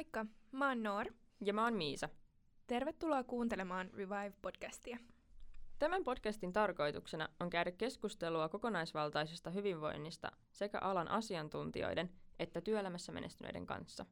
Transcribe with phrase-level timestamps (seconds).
[0.00, 1.06] Moikka, mä oon Noor.
[1.44, 2.08] Ja mä oon Miisa.
[2.66, 4.98] Tervetuloa kuuntelemaan Revive-podcastia.
[5.78, 14.06] Tämän podcastin tarkoituksena on käydä keskustelua kokonaisvaltaisesta hyvinvoinnista sekä alan asiantuntijoiden että työelämässä menestyneiden kanssa.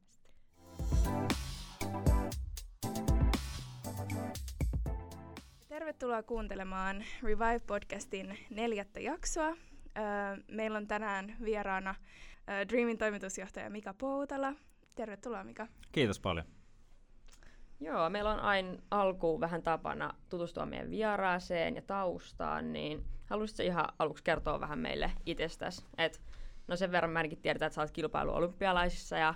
[5.69, 9.57] Tervetuloa kuuntelemaan Revive-podcastin neljättä jaksoa.
[10.49, 11.95] Meillä on tänään vieraana
[12.69, 14.53] Dreamin toimitusjohtaja Mika Poutala.
[14.99, 15.67] Tervetuloa Mika.
[15.93, 16.47] Kiitos paljon.
[17.81, 23.85] Joo, meillä on aina alkuun vähän tapana tutustua meidän vieraaseen ja taustaan, niin haluaisitko ihan
[23.99, 25.85] aluksi kertoa vähän meille itsestäsi?
[25.99, 26.21] Et,
[26.69, 29.35] no sen verran mä ainakin tiedetään, että sä oot kilpailu olympialaisissa ja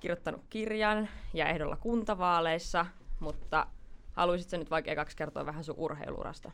[0.00, 2.86] kirjoittanut kirjan ja ehdolla kuntavaaleissa,
[3.20, 3.66] mutta
[4.12, 6.50] haluaisitko nyt vaikka kaksi kertoa vähän sun urheilurasta?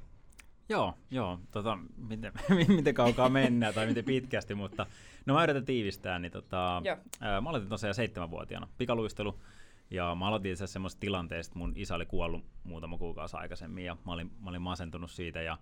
[0.69, 1.41] Joo, joo.
[1.51, 2.33] Tota, miten,
[2.77, 4.87] miten kaukaa mennään tai miten pitkästi, mutta
[5.27, 6.19] no mä yritän tiivistää.
[6.19, 6.83] Niin tota,
[7.21, 9.41] ää, mä aloitin tosiaan seitsemänvuotiaana pikaluistelu.
[9.91, 13.97] Ja mä aloitin itse semmoisesta tilanteesta, että mun isä oli kuollut muutama kuukausi aikaisemmin ja
[14.07, 15.59] mä olin, mä olin masentunut siitä ja,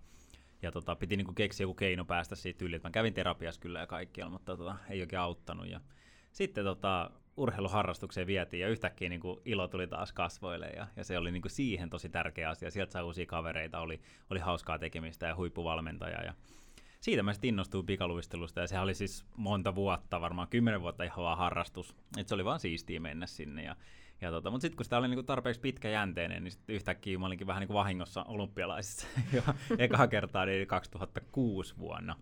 [0.63, 2.81] ja tota, piti niinku keksiä joku keino päästä siitä yli.
[2.85, 5.67] Mä kävin terapiassa kyllä ja kaikkialla, mutta tota, ei oikein auttanut.
[5.67, 5.81] Ja
[6.33, 11.19] sitten tota, urheiluharrastukseen vietiin ja yhtäkkiä niin kuin ilo tuli taas kasvoille ja, ja se
[11.19, 12.71] oli niin kuin siihen tosi tärkeä asia.
[12.71, 16.35] Sieltä sai uusia kavereita, oli, oli hauskaa tekemistä ja huippuvalmentaja ja
[17.01, 21.25] siitä mä sitten innostuin pikaluistelusta ja se oli siis monta vuotta, varmaan kymmenen vuotta ihan
[21.25, 21.97] vaan harrastus.
[22.19, 23.77] Et se oli vaan siistiä mennä sinne ja,
[24.21, 27.47] ja tota, mutta sitten kun sitä oli niinku tarpeeksi pitkäjänteinen, niin sitten yhtäkkiä mä olinkin
[27.47, 29.43] vähän niin kuin vahingossa olympialaisissa jo
[29.79, 32.17] ekaa kertaa niin 2006 vuonna.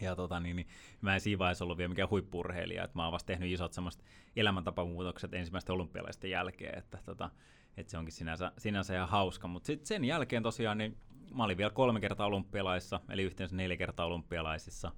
[0.00, 0.68] Ja tota, niin, niin,
[1.00, 4.04] mä en siinä vaiheessa ollut vielä mikään huippurheilija, että mä oon vasta tehnyt isot semmoista
[4.36, 7.30] elämäntapamuutokset ensimmäisten olympialaisten jälkeen, että, tota,
[7.76, 9.48] että se onkin sinänsä, sinänsä ihan hauska.
[9.48, 10.96] Mutta sitten sen jälkeen tosiaan, niin
[11.34, 14.92] mä olin vielä kolme kertaa olympialaisissa, eli yhteensä neljä kertaa olympialaisissa.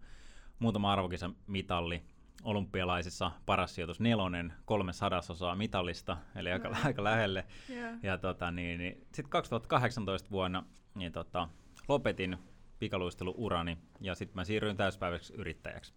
[0.58, 2.02] Muutama arvokisa mitalli,
[2.44, 6.76] olympialaisissa paras sijoitus nelonen, kolme sadasosaa mitallista, eli aika, mm.
[6.84, 7.46] aika lähelle.
[7.70, 7.98] Yeah.
[8.02, 10.64] Ja tota, niin, niin, sitten 2018 vuonna
[10.94, 11.48] niin tota,
[11.88, 12.38] lopetin
[12.78, 15.94] pikaluisteluurani ja sitten mä siirryin täyspäiväksi yrittäjäksi.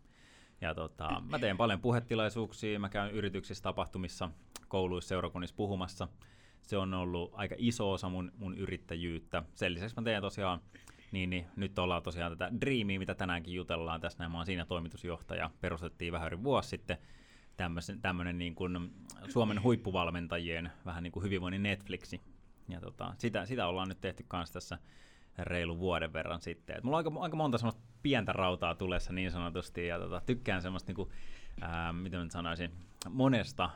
[0.62, 4.30] Ja tota, mä teen paljon puhetilaisuuksia, mä käyn yrityksissä, tapahtumissa,
[4.68, 6.08] kouluissa, seurakunnissa puhumassa.
[6.62, 9.44] Se on ollut aika iso osa mun, mun yrittäjyyttä.
[9.54, 10.62] Sen lisäksi mä teen tosiaan,
[11.12, 14.32] niin, niin nyt ollaan tosiaan tätä Dreamia, mitä tänäänkin jutellaan tässä näin.
[14.32, 16.98] Mä oon siinä toimitusjohtaja, perustettiin vähän yli vuosi sitten
[18.02, 18.94] tämmöinen niin kuin
[19.30, 22.22] Suomen huippuvalmentajien vähän niin kuin hyvinvoinnin Netflixi.
[22.70, 24.78] Ja tota, sitä, sitä ollaan nyt tehty kanssa tässä
[25.38, 26.78] reilu vuoden verran sitten.
[26.78, 30.62] Et mulla on aika, aika monta semmoista pientä rautaa tulessa niin sanotusti, ja tota, tykkään
[30.62, 31.12] semmoista, niinku,
[31.62, 32.72] ää, miten mä sanoisin,
[33.10, 33.70] monesta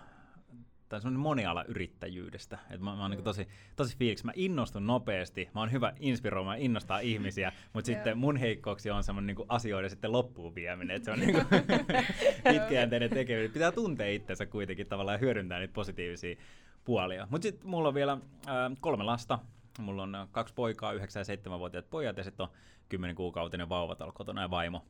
[0.89, 2.59] tai semmoinen moniala-yrittäjyydestä.
[2.71, 3.15] Et mä, mä oon mm.
[3.15, 4.25] niin tosi, tosi fiiliksi.
[4.25, 9.35] Mä innostun nopeasti, mä oon hyvä inspiroimaan, innostaa ihmisiä, mutta sitten mun heikkouksia on semmoinen
[9.35, 10.95] niin asioiden sitten loppuun vieminen.
[10.95, 11.35] Et se on niin
[12.49, 13.51] pitkäjänteinen tekeminen.
[13.51, 16.35] Pitää tuntea itsensä kuitenkin tavallaan ja hyödyntää niitä positiivisia
[16.83, 17.27] puolia.
[17.29, 18.17] Mutta sitten mulla on vielä
[18.47, 19.39] ää, kolme lasta,
[19.79, 22.51] Mulla on äh, kaksi poikaa, 9- ja 7-vuotiaat pojat ja sitten on
[22.89, 24.85] 10 kuukautinen vauva täällä kotona ja vaimo.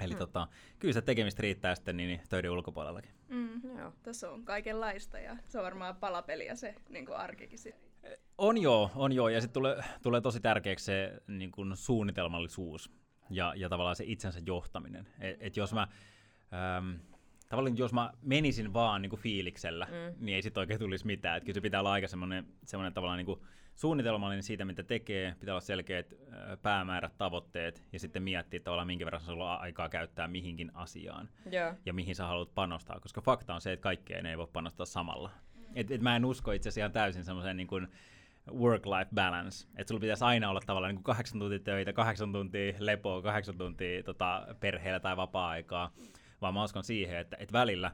[0.00, 0.18] Eli mm.
[0.18, 3.10] tota, kyllä se tekemistä riittää sitten niin, niin töiden ulkopuolellakin.
[3.28, 3.92] Mm, joo.
[4.02, 7.92] Tässä on kaikenlaista ja se on varmaan palapeliä se niin kuin arkikin sitten.
[8.38, 9.28] On joo, on joo.
[9.28, 12.90] Ja sitten tulee, tulee tosi tärkeäksi se niin kuin suunnitelmallisuus
[13.30, 15.08] ja, ja tavallaan se itsensä johtaminen.
[15.20, 15.88] Et, et jos mä...
[16.52, 16.94] Ähm,
[17.48, 20.24] tavallaan jos mä menisin vaan niin kuin fiiliksellä, mm.
[20.24, 21.36] niin ei sitten oikein tulisi mitään.
[21.36, 23.40] Et kyllä se pitää olla aika semmoinen, semmoinen tavallaan niin kuin
[23.74, 26.14] suunnitelmallinen siitä, mitä tekee, pitää olla selkeät
[26.62, 31.76] päämäärät, tavoitteet ja sitten miettiä tavallaan, minkä verran sulla on aikaa käyttää mihinkin asiaan yeah.
[31.86, 35.30] ja mihin sä haluat panostaa, koska fakta on se, että kaikkeen ei voi panostaa samalla.
[35.54, 35.64] Mm.
[35.74, 37.88] Et, et mä en usko itse asiassa ihan täysin semmoiseen niin kuin
[38.50, 42.74] work-life balance, että sulla pitäisi aina olla tavallaan niin kuin kahdeksan tuntia töitä, kahdeksan tuntia
[42.78, 45.92] lepoa, kahdeksan tuntia tota, perheellä tai vapaa-aikaa,
[46.40, 47.90] vaan mä uskon siihen, että, että välillä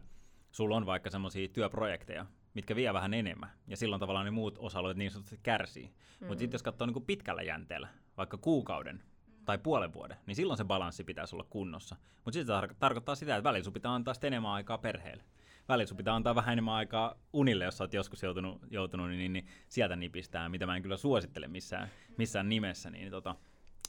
[0.50, 3.50] sulla on vaikka semmoisia työprojekteja, mitkä vie vähän enemmän.
[3.66, 5.86] Ja silloin tavallaan ne muut osa-alueet niin sanotusti kärsii.
[6.20, 6.26] Mm.
[6.26, 9.02] Mutta sitten jos katsoo niin kuin pitkällä jänteellä, vaikka kuukauden
[9.44, 11.96] tai puolen vuoden, niin silloin se balanssi pitäisi olla kunnossa.
[12.24, 15.24] Mutta sitten se tar- tarkoittaa sitä, että välillä sun pitää antaa enemmän aikaa perheelle.
[15.68, 19.18] Välillä sun pitää antaa vähän enemmän aikaa unille, jos sä oot joskus joutunut, joutunut niin,
[19.18, 22.90] niin, niin sieltä nipistää, mitä mä en kyllä suosittele missään, missään nimessä.
[22.90, 23.36] Niin, tota,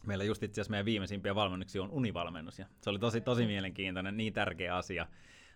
[0.06, 4.18] meillä just itse asiassa meidän viimeisimpiä valmennuksia on univalmennus, ja se oli tosi, tosi mielenkiintoinen,
[4.18, 5.08] niin tärkeä asia,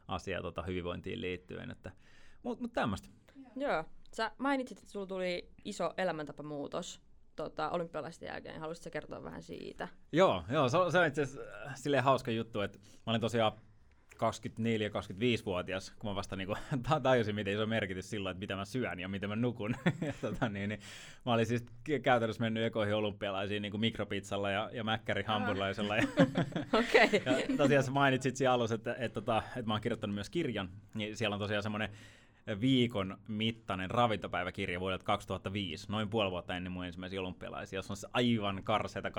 [0.08, 1.92] asia tota, hyvinvointiin liittyen, että
[2.44, 3.10] mutta mut tämmöistä.
[3.56, 3.84] Joo.
[4.14, 7.02] Sä mainitsit, että sulla tuli iso elämäntapamuutos
[7.36, 8.60] tota, olympialaisten jälkeen.
[8.60, 9.88] Haluaisitko kertoa vähän siitä?
[10.12, 13.22] Joo, joo se, on, se on itse asiassa äh, silleen hauska juttu, että mä olin
[13.22, 13.52] tosiaan
[14.16, 16.58] 24-25-vuotias, kun mä vasta niin kuin,
[17.04, 19.76] tajusin, miten iso merkitys silloin, että mitä mä syön ja miten mä nukun.
[20.08, 20.80] ja, tota, niin, niin,
[21.26, 21.66] mä olin siis
[22.04, 25.96] käytännössä mennyt ekoihin olympialaisiin niin kuin mikropizzalla ja, ja mäkkäri hampurilaisella.
[26.04, 26.08] Ja,
[26.74, 27.22] okay.
[27.26, 30.30] ja tosiaan sä mainitsit siinä alussa, että, että, että, että, että mä oon kirjoittanut myös
[30.30, 31.90] kirjan, niin siellä on tosiaan semmoinen
[32.62, 38.08] viikon mittainen ravintopäiväkirja vuodelta 2005, noin puoli vuotta ennen mun ensimmäisiä olympialaisia, jos on se
[38.14, 39.12] aivan karseita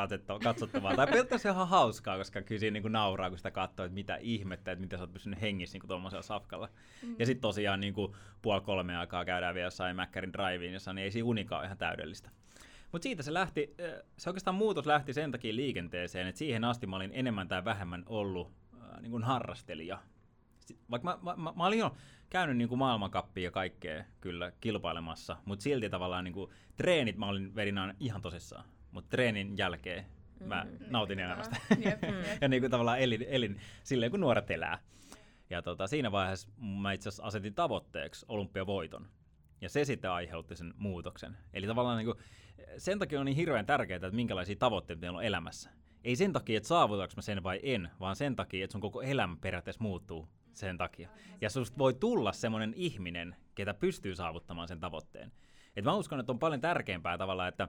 [0.43, 0.97] katsottavaa.
[0.97, 4.73] tai periaatteessa ihan hauskaa, koska kyllä siinä niin nauraa, kun sitä katsoo, että mitä ihmettä,
[4.73, 6.69] että miten sä oot pysynyt hengissä niin tuollaisella safkalla.
[7.03, 7.17] Mm.
[7.19, 8.13] Ja sitten tosiaan niin kuin
[8.43, 12.31] puoli kolme aikaa käydään vielä jossain Mäkkärin driveen, jossa niin ei siinä unikaan ihan täydellistä.
[12.93, 13.75] Mutta siitä se lähti,
[14.17, 18.03] se oikeastaan muutos lähti sen takia liikenteeseen, että siihen asti mä olin enemmän tai vähemmän
[18.07, 19.99] ollut äh, niin kuin harrastelija.
[20.91, 21.97] Vaikka mä, mä, mä, mä olin jo
[22.31, 27.27] käynyt niin kuin maailmankappia ja kaikkea kyllä kilpailemassa, mutta silti tavallaan niin kuin, treenit mä
[27.27, 28.65] olin vedin ihan tosissaan.
[28.91, 30.05] Mutta treenin jälkeen
[30.45, 30.87] mä mm-hmm.
[30.91, 31.57] nautin elämästä.
[32.41, 34.79] ja niin kuin tavallaan elin, elin silleen, kun nuoret elää.
[35.51, 39.09] Ja tota, siinä vaiheessa mä itse asiassa asetin tavoitteeksi olympiavoiton.
[39.61, 41.37] Ja se sitten aiheutti sen muutoksen.
[41.53, 42.19] Eli tavallaan niin kuin,
[42.79, 45.71] sen takia on niin hirveän tärkeää, että minkälaisia tavoitteita meillä on elämässä.
[46.05, 49.03] Ei sen takia, että saavutaanko mä sen vai en, vaan sen takia, että sun koko
[49.03, 51.09] elämä periaatteessa muuttuu sen takia.
[51.41, 55.33] Ja susta voi tulla semmoinen ihminen, ketä pystyy saavuttamaan sen tavoitteen.
[55.77, 57.69] Et mä uskon, että on paljon tärkeämpää tavalla, että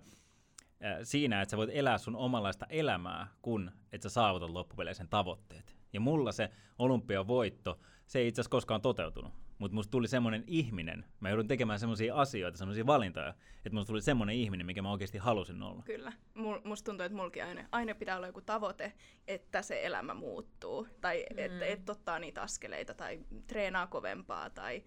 [1.04, 5.76] siinä, että sä voit elää sun omanlaista elämää, kun että sä saavutat loppupeleissä sen tavoitteet.
[5.94, 6.50] Ja mulla se
[6.80, 11.80] olympiavoitto, se ei itse asiassa koskaan toteutunut mutta musta tuli semmoinen ihminen, mä joudun tekemään
[11.80, 15.84] semmoisia asioita, semmoisia valintoja, että musta tuli semmoinen ihminen, mikä mä oikeasti halusin olla.
[15.86, 16.14] Kyllä.
[16.34, 18.94] Mul, musta tuntuu, että mulki aina, aina pitää olla joku tavoite,
[19.28, 21.40] että se elämä muuttuu, tai mm.
[21.40, 24.84] että et ottaa niitä askeleita, tai treenaa kovempaa, tai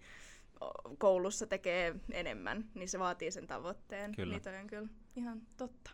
[0.97, 4.11] koulussa tekee enemmän, niin se vaatii sen tavoitteen.
[4.15, 4.33] Kyllä.
[4.33, 5.91] Niitä on kyllä ihan totta.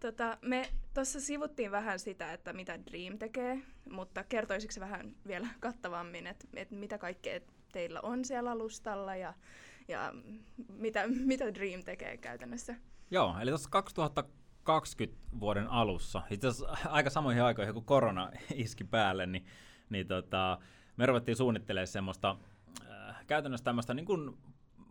[0.00, 3.58] Tota, me tuossa sivuttiin vähän sitä, että mitä Dream tekee,
[3.90, 7.40] mutta kertoisitko vähän vielä kattavammin, että, että mitä kaikkea
[7.74, 9.34] teillä on siellä alustalla ja,
[9.88, 10.12] ja
[10.68, 12.74] mitä, mitä Dream tekee käytännössä?
[13.10, 19.26] Joo, eli tuossa 2020 vuoden alussa, itse asiassa aika samoihin aikoihin kun korona iski päälle,
[19.26, 19.44] niin,
[19.90, 20.58] niin tota,
[20.96, 22.36] me ruvettiin suunnittelemaan semmoista
[22.90, 24.36] äh, käytännössä tämmöistä niin kuin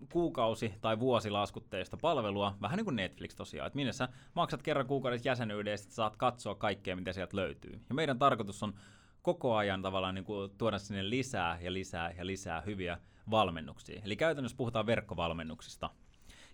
[0.09, 5.27] kuukausi- tai vuosilaskutteista palvelua, vähän niin kuin Netflix tosiaan, että minne sä maksat kerran kuukaudessa
[5.27, 7.81] jäsenyyden ja sitten saat katsoa kaikkea, mitä sieltä löytyy.
[7.89, 8.73] Ja meidän tarkoitus on
[9.23, 12.97] koko ajan tavallaan niin kuin tuoda sinne lisää ja lisää ja lisää hyviä
[13.31, 14.01] valmennuksia.
[14.05, 15.89] Eli käytännössä puhutaan verkkovalmennuksista.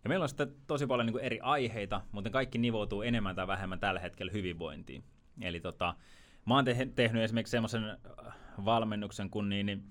[0.03, 3.47] Ja meillä on sitten tosi paljon niin kuin eri aiheita, mutta kaikki nivoutuu enemmän tai
[3.47, 5.03] vähemmän tällä hetkellä hyvinvointiin.
[5.41, 5.95] Eli tota,
[6.45, 8.33] mä oon te- tehnyt esimerkiksi semmoisen äh,
[8.65, 9.83] valmennuksen kuin niin, niin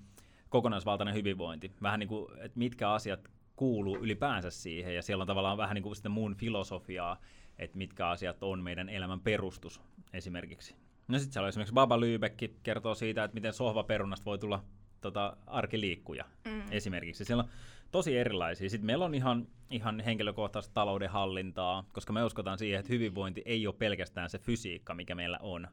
[0.49, 1.71] kokonaisvaltainen hyvinvointi.
[1.81, 5.83] Vähän niin kuin, että mitkä asiat kuuluu ylipäänsä siihen, ja siellä on tavallaan vähän niin
[5.83, 7.21] kuin sitten muun filosofiaa,
[7.57, 9.81] että mitkä asiat on meidän elämän perustus
[10.13, 10.75] esimerkiksi.
[11.09, 14.63] No sitten siellä on esimerkiksi Baba Lybekki kertoo siitä, että miten sohvaperunasta voi tulla
[15.01, 16.61] tota, arkiliikkuja mm.
[16.71, 17.25] esimerkiksi.
[17.25, 17.49] Siellä on
[17.91, 18.69] tosi erilaisia.
[18.69, 23.67] Sitten meillä on ihan, ihan henkilökohtaista talouden hallintaa, koska me uskotaan siihen, että hyvinvointi ei
[23.67, 25.67] ole pelkästään se fysiikka, mikä meillä on,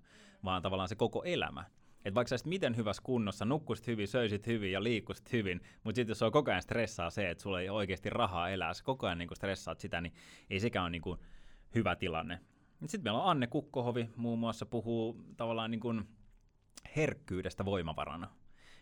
[0.45, 1.65] vaan tavallaan se koko elämä.
[2.05, 6.11] Et vaikka sä miten hyvässä kunnossa, nukkuisit hyvin, söisit hyvin ja liikkuisit hyvin, mutta sitten
[6.11, 9.19] jos on koko ajan stressaa se, että sulla ei oikeasti rahaa elää, sä koko ajan
[9.19, 10.13] niin stressaat sitä, niin
[10.51, 11.03] ei sekään ole niin
[11.75, 12.41] hyvä tilanne.
[12.81, 16.09] Sitten meillä on Anne Kukkohovi muun muassa puhuu tavallaan niin kuin
[16.97, 18.29] herkkyydestä voimavarana.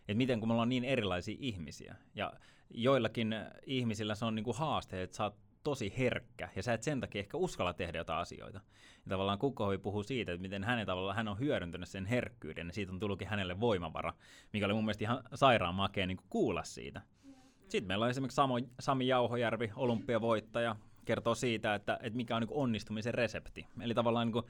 [0.01, 2.33] Että miten kun me ollaan niin erilaisia ihmisiä ja
[2.71, 3.35] joillakin
[3.67, 7.01] ihmisillä se on niin kuin haaste, että sä oot tosi herkkä ja sä et sen
[7.01, 8.61] takia ehkä uskalla tehdä jotain asioita.
[9.05, 12.73] Ja tavallaan Kukkohovi puhuu siitä, että miten hänen tavallaan hän on hyödyntänyt sen herkkyyden ja
[12.73, 14.15] siitä on tullutkin hänelle voimavara,
[14.53, 17.01] mikä oli mun mielestä ihan sairaan makea niin kuulla siitä.
[17.69, 22.51] Sitten meillä on esimerkiksi Samo, Sami Jauhojärvi, olympiavoittaja, kertoo siitä, että, että mikä on niin
[22.55, 23.67] onnistumisen resepti.
[23.81, 24.45] Eli tavallaan niin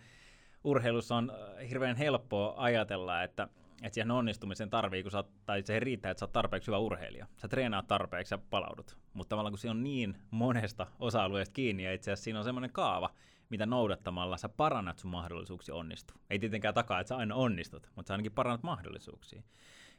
[0.64, 3.48] urheilussa on äh, hirveän helppoa ajatella, että,
[3.82, 7.26] että siihen onnistumisen tarvii, kun sä, tai se riittää, että sä oot tarpeeksi hyvä urheilija.
[7.36, 8.96] Sä treenaat tarpeeksi ja palaudut.
[9.12, 12.72] Mutta tavallaan kun se on niin monesta osa-alueesta kiinni, ja itse asiassa siinä on semmoinen
[12.72, 13.10] kaava,
[13.50, 16.16] mitä noudattamalla sä parannat sun mahdollisuuksia onnistua.
[16.30, 19.42] Ei tietenkään takaa, että sä aina onnistut, mutta sä ainakin parannat mahdollisuuksia.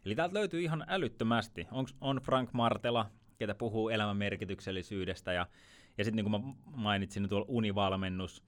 [0.06, 1.68] Eli täältä löytyy ihan älyttömästi.
[1.72, 5.48] Onks, on Frank Martela, ketä puhuu elämän merkityksellisyydestä ja
[5.98, 8.44] ja sitten niin kuin mä mainitsin niin tuolla univalmennus,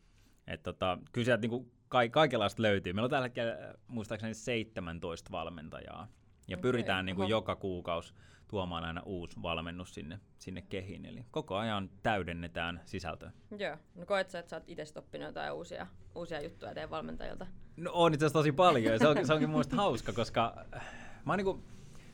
[0.48, 2.94] että tota, kyllä sieltä niin kuin ka- kaikenlaista löytyy.
[2.94, 6.08] Meillä on tällä hetkellä muistaakseni 17 valmentajaa.
[6.48, 8.14] Ja okay, pyritään niin kuin joka kuukausi
[8.48, 11.06] tuomaan aina uusi valmennus sinne, sinne kehiin.
[11.06, 13.32] Eli koko ajan täydennetään sisältöä.
[13.60, 13.78] Joo.
[13.96, 17.48] No koet sä, että sä oot itse oppinut jotain uusia, uusia juttuja teidän valmentajilta?
[17.78, 19.00] No on itse asiassa tosi paljon.
[19.00, 20.66] Se, on, se onkin mun hauska, koska
[21.26, 21.64] mä, niin kuin,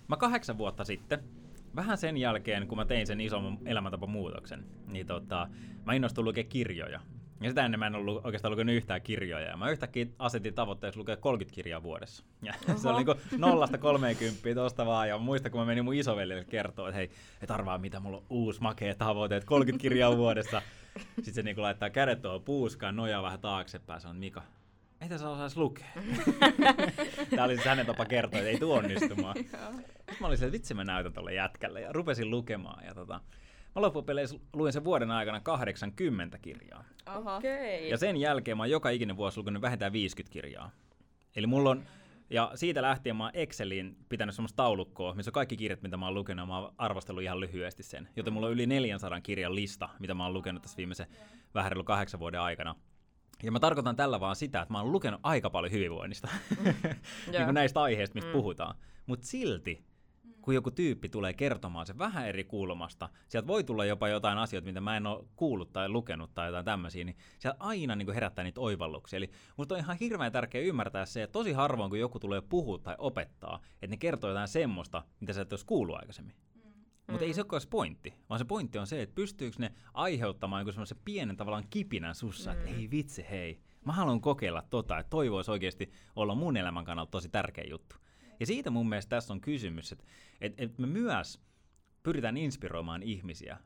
[0.08, 1.24] mä kahdeksan vuotta sitten
[1.75, 5.48] vähän sen jälkeen, kun mä tein sen ison elämäntapamuutoksen, niin tota,
[5.86, 7.00] mä innostuin lukea kirjoja.
[7.42, 9.48] Ja sitä ennen mä en ollut oikeastaan lukenut yhtään kirjoja.
[9.48, 12.24] Ja mä yhtäkkiä asetin tavoitteeksi lukea 30 kirjaa vuodessa.
[12.42, 15.10] Ja se oli niin nollasta 30 tosta vaan.
[15.10, 17.10] Ja muista, kun mä menin mun isoveljelle kertoa, että hei,
[17.42, 20.62] et arvaa mitä, mulla on uusi makea tavoite, että 30 kirjaa vuodessa.
[21.15, 24.44] Sitten se niin laittaa kädet tuohon puuskaan, nojaa vähän taaksepäin, sanoo, Mika,
[25.03, 25.88] mitä sä osaisi lukea?
[27.29, 29.36] Tämä oli siis hänen tapa kertoa, että ei tuo onnistumaan.
[29.38, 32.86] Sitten mä olin että vitsi mä näytän tolle jätkälle ja rupesin lukemaan.
[32.86, 33.13] Ja tota,
[33.75, 36.83] mä loppupeleissä luin sen vuoden aikana 80 kirjaa.
[37.15, 37.88] Okay.
[37.89, 40.72] Ja sen jälkeen mä oon joka ikinen vuosi lukenut vähintään 50 kirjaa.
[41.36, 41.83] Eli mulla on,
[42.29, 46.05] ja siitä lähtien mä oon Exceliin pitänyt semmoista taulukkoa, missä on kaikki kirjat, mitä mä
[46.05, 48.10] oon lukenut, mä oon arvostellut ihan lyhyesti sen.
[48.15, 51.07] Joten mulla on yli 400 kirjan lista, mitä mä oon lukenut tässä viimeisen
[51.53, 52.75] vähän kahdeksan vuoden aikana.
[53.44, 56.74] Ja mä tarkoitan tällä vaan sitä, että mä oon lukenut aika paljon hyvinvoinnista, mm.
[57.32, 58.34] niin kuin näistä aiheista, mistä mm.
[58.34, 58.75] puhutaan.
[59.06, 59.86] Mutta silti,
[60.42, 64.66] kun joku tyyppi tulee kertomaan se vähän eri kulmasta, sieltä voi tulla jopa jotain asioita,
[64.66, 68.13] mitä mä en ole kuullut tai lukenut tai jotain tämmöisiä, niin sieltä aina niin kuin
[68.13, 69.18] herättää niitä oivalluksia.
[69.18, 72.78] Eli musta on ihan hirveän tärkeää ymmärtää se, että tosi harvoin kun joku tulee puhua
[72.78, 76.36] tai opettaa, että ne kertoo jotain semmoista, mitä sä et olisi kuullut aikaisemmin.
[77.07, 77.27] Mutta mm.
[77.27, 80.72] ei se ole se pointti, vaan se pointti on se, että pystyykö ne aiheuttamaan joku
[80.72, 82.57] semmoisen pienen tavallaan kipinän sussa, mm.
[82.57, 86.86] että ei vitsi hei, mä haluan kokeilla tota, että toi voisi oikeasti olla mun elämän
[86.86, 87.95] kannalta tosi tärkeä juttu.
[88.39, 90.05] Ja siitä mun mielestä tässä on kysymys, että,
[90.41, 91.41] että, että me myös
[92.03, 93.57] pyritään inspiroimaan ihmisiä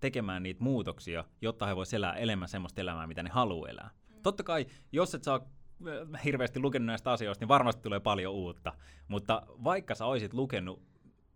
[0.00, 3.90] tekemään niitä muutoksia, jotta he voisivat elää elämän semmoista elämää, mitä ne haluaa elää.
[4.08, 4.22] Mm.
[4.22, 5.40] Totta kai, jos et saa
[6.14, 8.72] äh, hirveästi lukenut näistä asioista, niin varmasti tulee paljon uutta.
[9.08, 10.91] Mutta vaikka sä olisit lukenut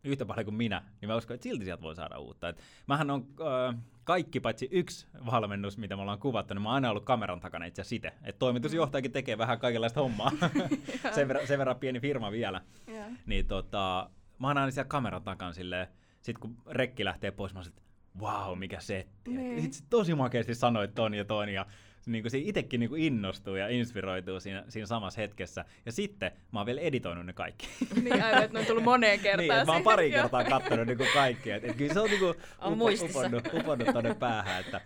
[0.06, 2.48] yhtä paljon kuin minä, niin mä uskon, että silti sieltä voi saada uutta.
[2.48, 6.74] Et mähän on äh, kaikki paitsi yksi valmennus, mitä me ollaan kuvattu, niin mä oon
[6.74, 8.12] aina ollut kameran takana itse asiassa itse.
[8.24, 10.32] Että toimitusjohtajakin tekee vähän kaikenlaista hommaa.
[11.14, 12.60] sen, verran, sen verran pieni firma vielä.
[12.88, 13.06] Yeah.
[13.26, 15.86] Niin tota, mä oon aina siellä kameran takana silleen,
[16.22, 17.82] sit kun rekki lähtee pois, mä oon että
[18.20, 19.30] wow, mikä setti.
[19.30, 19.58] Niin.
[19.58, 21.66] Itse tosi makeasti sanoit ton ja ton ja
[22.06, 25.64] niin kuin itsekin niin kuin innostuu ja inspiroituu siinä, siinä samassa hetkessä.
[25.86, 27.68] Ja sitten mä oon vielä editoinut ne kaikki.
[28.02, 29.58] niin aivan, että ne on tullut moneen kertaan.
[29.58, 31.50] niin, mä oon pari kertaa katsonut niin kuin kaikki.
[31.50, 34.60] Et, et kyllä se on, niin kuin on upo, uponnut, uponnut tonne päähän.
[34.60, 34.80] Että,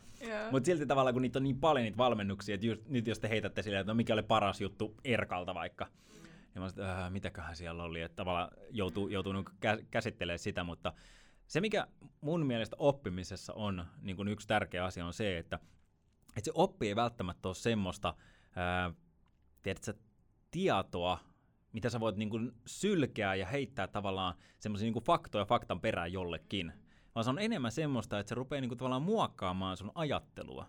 [0.51, 3.29] mutta silti tavallaan, kun niitä on niin paljon niitä valmennuksia, että just, nyt jos te
[3.29, 5.87] heitätte silleen, että no mikä oli paras juttu Erkalta vaikka,
[6.55, 9.45] ja mä sanoin, että äh, mitäköhän siellä oli, että tavallaan joutuu, joutuu niin
[9.91, 10.93] käsittelemään sitä, mutta
[11.47, 11.87] se, mikä
[12.21, 15.59] mun mielestä oppimisessa on niin kuin yksi tärkeä asia, on se, että
[16.37, 18.15] että se oppi ei välttämättä ole semmoista,
[18.57, 18.93] ää,
[19.63, 19.95] tiedätkö,
[20.51, 21.19] tietoa,
[21.73, 26.73] mitä sä voit niin kuin sylkeä ja heittää tavallaan semmoisia niin faktoja faktan perään jollekin.
[27.15, 30.67] Vaan se on enemmän semmoista, että se rupeaa niin kuin tavallaan muokkaamaan sun ajattelua.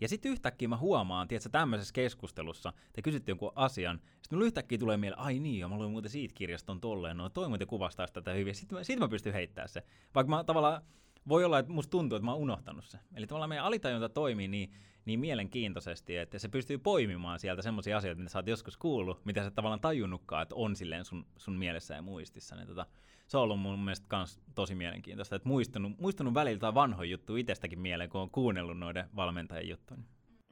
[0.00, 4.78] Ja sitten yhtäkkiä mä huomaan, tiedätkö, tämmöisessä keskustelussa, te kysytte jonkun asian, sitten mulla yhtäkkiä
[4.78, 8.06] tulee mieleen, ai niin, ja mä luin muuten siitä kirjaston tolleen, no toi muuten kuvastaa
[8.06, 9.82] sitä tätä hyvin, sitten mä, sit mä pystyn heittämään se.
[10.14, 10.82] Vaikka mä tavallaan
[11.28, 12.98] voi olla, että musta tuntuu, että mä oon unohtanut se.
[13.14, 14.72] Eli tavallaan meidän alitajunta toimii niin,
[15.04, 19.44] niin mielenkiintoisesti, että se pystyy poimimaan sieltä semmoisia asioita, mitä sä oot joskus kuullut, mitä
[19.44, 22.56] sä tavallaan tajunnutkaan, että on silleen sun, sun mielessä ja muistissa.
[22.56, 22.86] Niin tota,
[23.26, 27.80] se on ollut mun mielestä kans tosi mielenkiintoista, että muistunut, muistunut välillä vanhoja juttu itsestäkin
[27.80, 30.00] mieleen, kun on kuunnellut noiden valmentajien juttuja.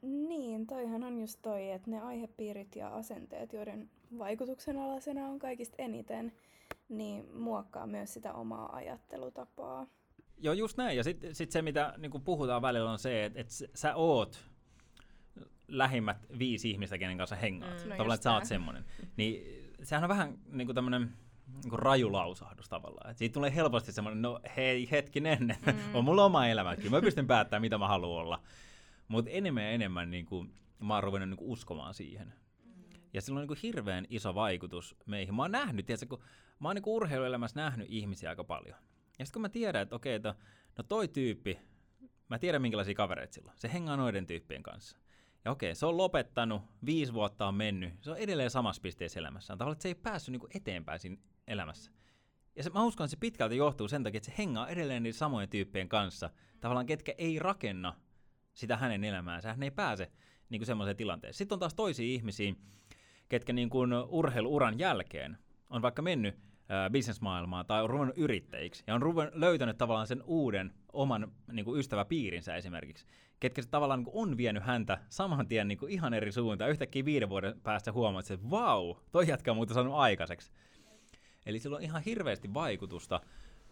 [0.01, 5.75] Niin, toihan on just toi, että ne aihepiirit ja asenteet, joiden vaikutuksen alasena on kaikista
[5.77, 6.33] eniten,
[6.89, 9.87] niin muokkaa myös sitä omaa ajattelutapaa.
[10.41, 10.97] Joo, just näin.
[10.97, 14.49] Ja sitten sit se, mitä niin puhutaan välillä, on se, että et sä oot
[15.67, 17.83] lähimmät viisi ihmistä, kenen kanssa hengaat.
[17.83, 17.89] Mm.
[17.89, 18.85] No tavallaan, että sä oot semmoinen.
[19.17, 19.43] Niin
[19.83, 21.13] sehän on vähän niin kuin tämmöinen
[21.63, 23.11] niin raju lausahdus tavallaan.
[23.11, 25.95] Et siitä tulee helposti semmoinen, no hei hetkinen, mm.
[25.95, 26.91] on mulla oma elämäkin.
[26.91, 28.41] Mä pystyn päättämään, mitä mä haluan olla.
[29.07, 32.33] Mutta enemmän ja enemmän niin kuin, mä oon ruvennut niin kuin uskomaan siihen.
[33.13, 35.35] Ja sillä on niin kuin hirveän iso vaikutus meihin.
[35.35, 36.23] Mä oon nähnyt, tiedätkö, kun
[36.59, 38.77] mä oon niin kuin urheiluelämässä nähnyt ihmisiä aika paljon.
[39.19, 40.35] Ja sitten kun mä tiedän, että okei, että
[40.77, 41.59] no toi tyyppi,
[42.29, 44.97] mä tiedän minkälaisia kavereita sillä Se hengaa noiden tyyppien kanssa.
[45.45, 49.53] Ja okei, se on lopettanut, viisi vuotta on mennyt, se on edelleen samassa pisteessä elämässä.
[49.53, 51.91] Tavallaan, että se ei päässyt niinku eteenpäin siinä elämässä.
[52.55, 55.17] Ja se, mä uskon, että se pitkälti johtuu sen takia, että se hengaa edelleen niiden
[55.17, 57.95] samojen tyyppien kanssa, tavallaan ketkä ei rakenna
[58.53, 59.49] sitä hänen elämäänsä.
[59.49, 60.11] Hän ei pääse
[60.49, 61.37] niin kuin semmoiseen tilanteeseen.
[61.37, 62.53] Sitten on taas toisia ihmisiä,
[63.29, 65.37] ketkä niin kuin urheiluuran jälkeen
[65.69, 66.48] on vaikka mennyt
[66.91, 71.79] bisnesmaailmaa tai on ruvennut yrittäjiksi ja on ruvennut, löytänyt tavallaan sen uuden oman niin kuin
[71.79, 73.05] ystäväpiirinsä esimerkiksi,
[73.39, 76.71] ketkä se tavallaan niin kuin on vienyt häntä saman tien niin kuin ihan eri suuntaan.
[76.71, 80.51] Yhtäkkiä viiden vuoden päästä huomaat, että vau, toi jätkä on muuten saanut aikaiseksi.
[81.45, 83.21] Eli sillä on ihan hirveästi vaikutusta,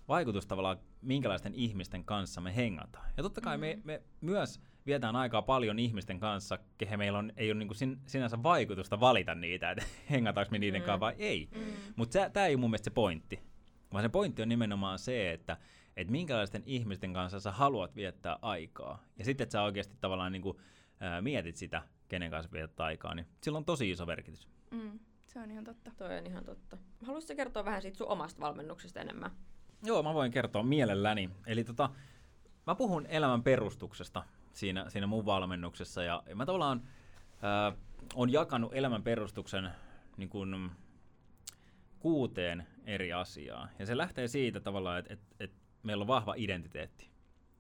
[0.08, 3.10] vaikutusta tavallaan, minkälaisten ihmisten kanssa me hengataan.
[3.18, 3.82] Ja totta kai mm-hmm.
[3.86, 7.78] me, me myös vietään aikaa paljon ihmisten kanssa, kehen meillä on, ei ole niin kuin
[7.78, 10.86] sin, sinänsä vaikutusta valita niitä, että hengataanko me niiden mm.
[10.86, 11.50] kanssa vai ei.
[11.56, 11.62] Mm.
[11.96, 13.40] Mutta tämä ei ole mun mielestä se pointti.
[13.94, 15.58] Vaan se pointti on nimenomaan se, että
[15.98, 19.04] et minkälaisten ihmisten kanssa sä haluat viettää aikaa.
[19.18, 20.58] Ja sitten, että sä oikeasti tavallaan niin kuin,
[21.00, 24.48] ää, mietit sitä, kenen kanssa vietät aikaa, niin sillä on tosi iso merkitys.
[24.72, 25.92] Mm, se on ihan totta.
[25.98, 26.78] Toi on ihan totta.
[27.06, 29.32] Haluaisitko kertoa vähän siitä sun omasta valmennuksesta enemmän?
[29.84, 31.30] Joo, mä voin kertoa mielelläni.
[31.48, 31.90] Eli tota,
[32.68, 34.24] mä puhun elämän perustuksesta
[34.58, 36.04] siinä, siinä mun valmennuksessa.
[36.04, 36.82] Ja, mä tavallaan
[37.42, 37.74] ää,
[38.16, 39.72] on jakanut elämän perustuksen
[40.18, 40.72] niin kuin,
[42.00, 43.70] kuuteen eri asiaa.
[43.80, 45.52] Ja se lähtee siitä tavallaan, että et, et
[45.84, 47.10] meillä on vahva identiteetti.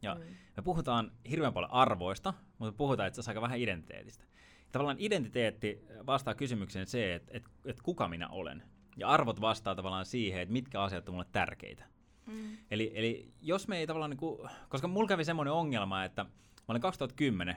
[0.01, 0.21] Ja mm.
[0.57, 4.23] me puhutaan hirveän paljon arvoista, mutta me puhutaan itse asiassa aika vähän identiteetistä.
[4.71, 8.63] Tavallaan identiteetti vastaa kysymykseen se, että et, et kuka minä olen.
[8.97, 11.85] Ja arvot vastaa tavallaan siihen, että mitkä asiat on mulle tärkeitä.
[12.25, 12.57] Mm.
[12.71, 16.25] Eli, eli jos me ei tavallaan, niin kuin, koska mulla kävi semmoinen ongelma, että
[16.67, 17.55] mä olin 2010,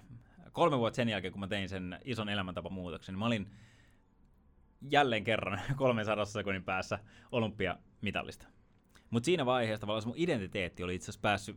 [0.53, 3.51] kolme vuotta sen jälkeen, kun mä tein sen ison elämäntapamuutoksen, niin mä olin
[4.91, 6.99] jälleen kerran 300 sekunnin päässä
[7.33, 8.47] olympiamitallista.
[9.11, 11.57] Mutta siinä vaiheessa tavallaan mun identiteetti oli itse asiassa päässyt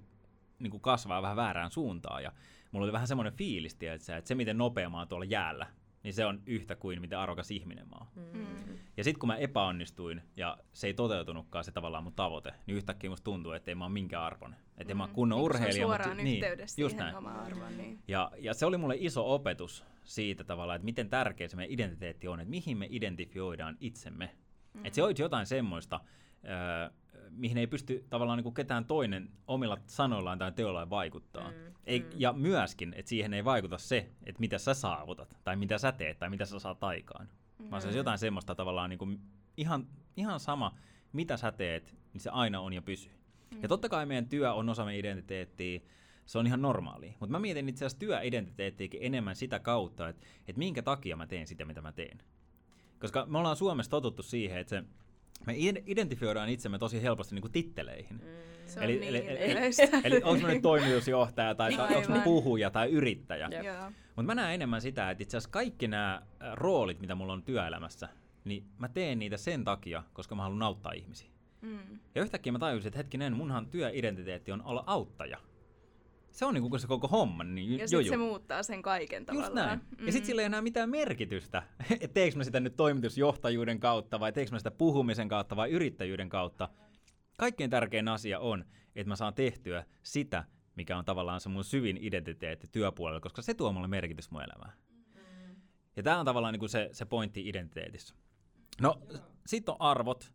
[0.59, 2.23] niin kasvaa vähän väärään suuntaan.
[2.23, 2.31] Ja
[2.71, 5.67] mulla oli vähän semmoinen fiilis, että se miten nopea mä oon tuolla jäällä,
[6.03, 8.07] niin se on yhtä kuin miten arvokas ihminen mä oon.
[8.33, 8.77] Mm.
[8.97, 13.09] Ja sitten kun mä epäonnistuin ja se ei toteutunutkaan se tavallaan mun tavoite, niin yhtäkkiä
[13.09, 14.55] musta tuntuu, että ei mä ole minkään arvon.
[14.77, 14.97] Että mm.
[14.97, 15.73] mä oon kunnon niin, urheilija.
[15.73, 17.77] Se on suoraan mutta, niin, yhteydessä niin, siihen omaan arvoon.
[17.77, 17.99] Niin.
[18.07, 22.27] Ja, ja se oli mulle iso opetus siitä tavallaan, että miten tärkeä se meidän identiteetti
[22.27, 24.29] on, että mihin me identifioidaan itsemme.
[24.73, 24.85] Mm.
[24.85, 26.91] Että se olisi jotain semmoista, äh,
[27.35, 31.51] mihin ei pysty tavallaan niin kuin ketään toinen omilla sanoillaan tai teollaan vaikuttaa.
[31.51, 31.73] Mm.
[31.85, 32.05] Ei, mm.
[32.17, 36.19] Ja myöskin, että siihen ei vaikuta se, että mitä sä saavutat, tai mitä sä teet,
[36.19, 37.29] tai mitä sä saat aikaan.
[37.59, 37.71] Mm.
[37.71, 39.19] Vaan se on jotain semmoista tavallaan niin kuin
[39.57, 39.87] ihan,
[40.17, 40.77] ihan sama,
[41.13, 43.13] mitä sä teet, niin se aina on ja pysyy.
[43.51, 43.59] Mm.
[43.61, 45.79] Ja totta kai meidän työ on osa meidän identiteettiä,
[46.25, 47.15] se on ihan normaali.
[47.19, 51.47] Mutta mä mietin itse asiassa työidentiteettiäkin enemmän sitä kautta, että, että minkä takia mä teen
[51.47, 52.17] sitä, mitä mä teen.
[52.99, 54.83] Koska me ollaan Suomessa totuttu siihen, että se
[55.45, 55.53] me
[55.85, 58.15] identifioidaan itsemme tosi helposti niin kuin titteleihin.
[58.15, 58.27] Mm.
[58.65, 59.59] Se on eli, niin eli, eli,
[60.03, 63.49] eli onko nyt toimitusjohtaja tai, tai onko puhuja tai yrittäjä.
[64.15, 66.21] Mutta mä näen enemmän sitä, että itse asiassa kaikki nämä
[66.53, 68.09] roolit, mitä mulla on työelämässä,
[68.45, 71.29] niin mä teen niitä sen takia, koska mä haluan auttaa ihmisiä.
[71.61, 71.99] Mm.
[72.15, 75.37] Ja yhtäkkiä mä tajusin, että hetkinen, munhan työidentiteetti on olla auttaja
[76.33, 77.43] se on niinku se koko homma.
[77.43, 79.51] Niin ja sitten se muuttaa sen kaiken tavallaan.
[79.51, 79.79] Just näin.
[79.79, 80.05] Mm-hmm.
[80.05, 84.31] Ja sitten sillä ei enää mitään merkitystä, että teekö mä sitä nyt toimitusjohtajuuden kautta vai
[84.31, 86.69] teekö mä sitä puhumisen kautta vai yrittäjyyden kautta.
[87.37, 90.43] Kaikkein tärkein asia on, että mä saan tehtyä sitä,
[90.75, 94.73] mikä on tavallaan se mun syvin identiteetti työpuolella, koska se tuo mulle merkitys mun elämään.
[95.95, 98.15] Ja tämä on tavallaan niinku se, se pointti identiteetissä.
[98.81, 99.01] No,
[99.45, 100.31] sitten on arvot,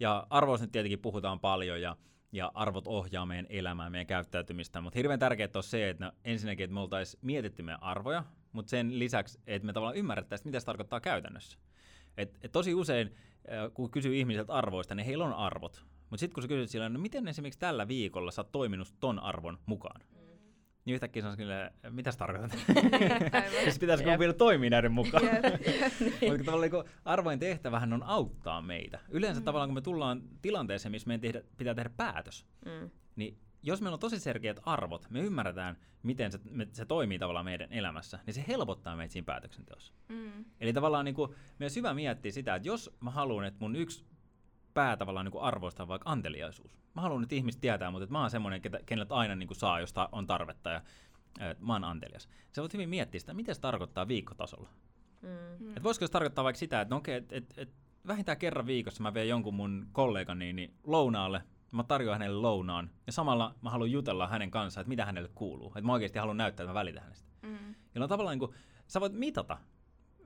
[0.00, 1.96] ja arvoista nyt tietenkin puhutaan paljon, ja
[2.32, 4.80] ja arvot ohjaa meidän elämää, meidän käyttäytymistä.
[4.80, 8.70] Mutta hirveän tärkeää on se, että no, ensinnäkin, että me oltaisiin mietitty meidän arvoja, mutta
[8.70, 11.58] sen lisäksi, että me tavallaan ymmärrettäisiin, mitä se tarkoittaa käytännössä.
[12.16, 13.14] Et, et tosi usein,
[13.74, 15.84] kun kysyy ihmisiltä arvoista, niin heillä on arvot.
[16.10, 19.18] Mutta sitten kun sä kysyt sillä, no miten esimerkiksi tällä viikolla sä oot toiminut ton
[19.18, 20.00] arvon mukaan?
[20.00, 20.21] Mm
[20.84, 22.58] niin yhtäkkiä sanoisi kyllä, mitä sä tarkoitat?
[23.64, 24.20] siis pitäisikö yep.
[24.20, 25.24] vielä toimia näiden mukaan?
[25.24, 25.44] Yep.
[26.00, 26.32] niin.
[26.32, 28.98] Mutta tavallaan niin arvojen tehtävähän on auttaa meitä.
[29.08, 29.44] Yleensä mm.
[29.44, 32.90] tavallaan kun me tullaan tilanteeseen, missä meidän tehdä, pitää tehdä päätös, mm.
[33.16, 37.44] niin jos meillä on tosi selkeät arvot, me ymmärretään, miten se, me, se toimii tavallaan
[37.44, 39.92] meidän elämässä, niin se helpottaa meitä siinä päätöksenteossa.
[40.08, 40.44] Mm.
[40.60, 44.04] Eli tavallaan niin kuin, meidän syvä miettiä sitä, että jos mä haluan, että mun yksi
[44.74, 46.76] pää tavallaan niin arvoista vaikka anteliaisuus.
[46.94, 49.80] Mä haluan, että ihmiset tietää, mutta että mä oon semmoinen, keneltä aina niin kuin saa,
[49.80, 50.82] jos on tarvetta ja
[51.40, 52.28] että mä oon antelias.
[52.52, 54.68] Se voit hyvin miettiä sitä, mitä se tarkoittaa viikkotasolla.
[55.22, 55.76] Mm.
[55.76, 57.72] Et voisiko se tarkoittaa vaikka sitä, että no okei, et, et, et
[58.06, 63.12] vähintään kerran viikossa mä vien jonkun mun kollegani niin lounaalle, mä tarjoan hänelle lounaan, ja
[63.12, 65.68] samalla mä haluan jutella hänen kanssaan, että mitä hänelle kuuluu.
[65.68, 67.28] Että mä oikeasti haluan näyttää, että mä välitän hänestä.
[67.42, 67.74] Mm.
[67.94, 68.54] Ja tavallaan niin kuin,
[68.86, 69.58] sä voit mitata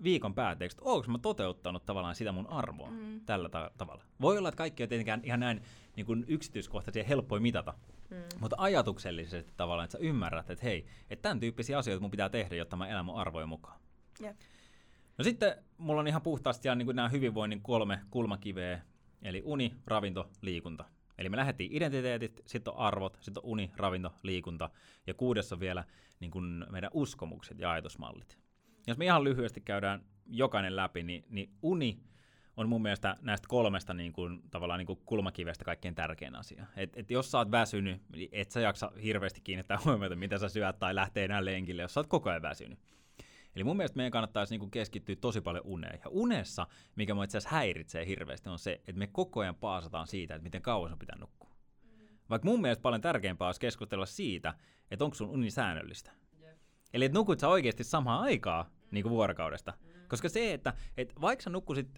[0.02, 3.20] viikon päätteeksi, että onko mä toteuttanut tavallaan sitä mun arvoa mm.
[3.20, 4.04] tällä ta- tavalla.
[4.20, 5.62] Voi olla, että kaikki on tietenkään ihan näin
[5.96, 7.74] niin kuin yksityiskohtaisia helppoja mitata,
[8.10, 8.16] mm.
[8.40, 12.56] mutta ajatuksellisesti tavallaan, että sä ymmärrät, että hei, että tämän tyyppisiä asioita mun pitää tehdä,
[12.56, 13.80] jotta mä elän mun arvojen mukaan.
[14.22, 14.36] Yep.
[15.18, 18.80] No sitten mulla on ihan puhtaasti niin kuin nämä hyvinvoinnin kolme kulmakiveä,
[19.22, 20.84] eli uni, ravinto, liikunta.
[21.18, 24.70] Eli me lähdettiin identiteetit, sitten on arvot, sitten on uni, ravinto, liikunta
[25.06, 25.84] ja kuudessa on vielä
[26.20, 28.38] niin kuin meidän uskomukset ja ajatusmallit.
[28.86, 32.00] Jos me ihan lyhyesti käydään jokainen läpi, niin, niin uni
[32.56, 36.66] on mun mielestä näistä kolmesta niin kuin, tavallaan niin kuin kulmakivestä kaikkein tärkein asia.
[36.76, 40.48] Et, et jos sä oot väsynyt, niin et sä jaksa hirveästi kiinnittää huomiota, mitä sä
[40.48, 42.78] syöt tai lähtee enää lenkille, jos sä oot koko ajan väsynyt.
[43.56, 46.00] Eli mun mielestä meidän kannattaisi niin kuin keskittyä tosi paljon uneen.
[46.04, 50.06] Ja unessa, mikä mua itse asiassa häiritsee hirveästi, on se, että me koko ajan paasataan
[50.06, 51.50] siitä, että miten kauan sun pitää nukkua.
[52.30, 54.54] Vaikka mun mielestä paljon tärkeämpää olisi keskustella siitä,
[54.90, 56.12] että onko sun uni säännöllistä.
[56.92, 59.72] Eli että nukut sä oikeasti samaan aikaa niin kuin vuorokaudesta.
[60.08, 61.88] Koska se, että, että vaikka sä nukkusit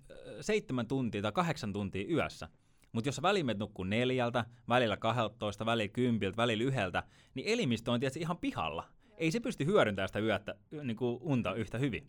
[0.40, 2.48] seitsemän tuntia tai kahdeksan tuntia yössä,
[2.92, 7.02] mutta jos sä välimet nukkuu neljältä, välillä 12, välillä kympiltä, välillä yhdeltä,
[7.34, 8.88] niin elimistö on tietysti ihan pihalla.
[9.16, 12.08] Ei se pysty hyödyntämään sitä yötä, niin kuin unta yhtä hyvin.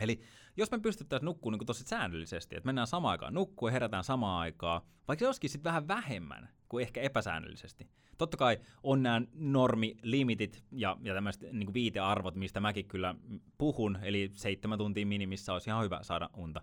[0.00, 0.20] Eli
[0.56, 4.40] jos me pystyttäisiin nukkumaan niin tosi säännöllisesti, että mennään samaan aikaan nukkuu ja herätään samaan
[4.40, 7.88] aikaan, vaikka se olisikin sitten vähän vähemmän kuin ehkä epäsäännöllisesti.
[8.18, 13.14] Totta kai on nämä normilimitit ja, ja tämmöiset niin viitearvot, mistä mäkin kyllä
[13.58, 16.62] puhun, eli seitsemän tuntia minimissä olisi ihan hyvä saada unta.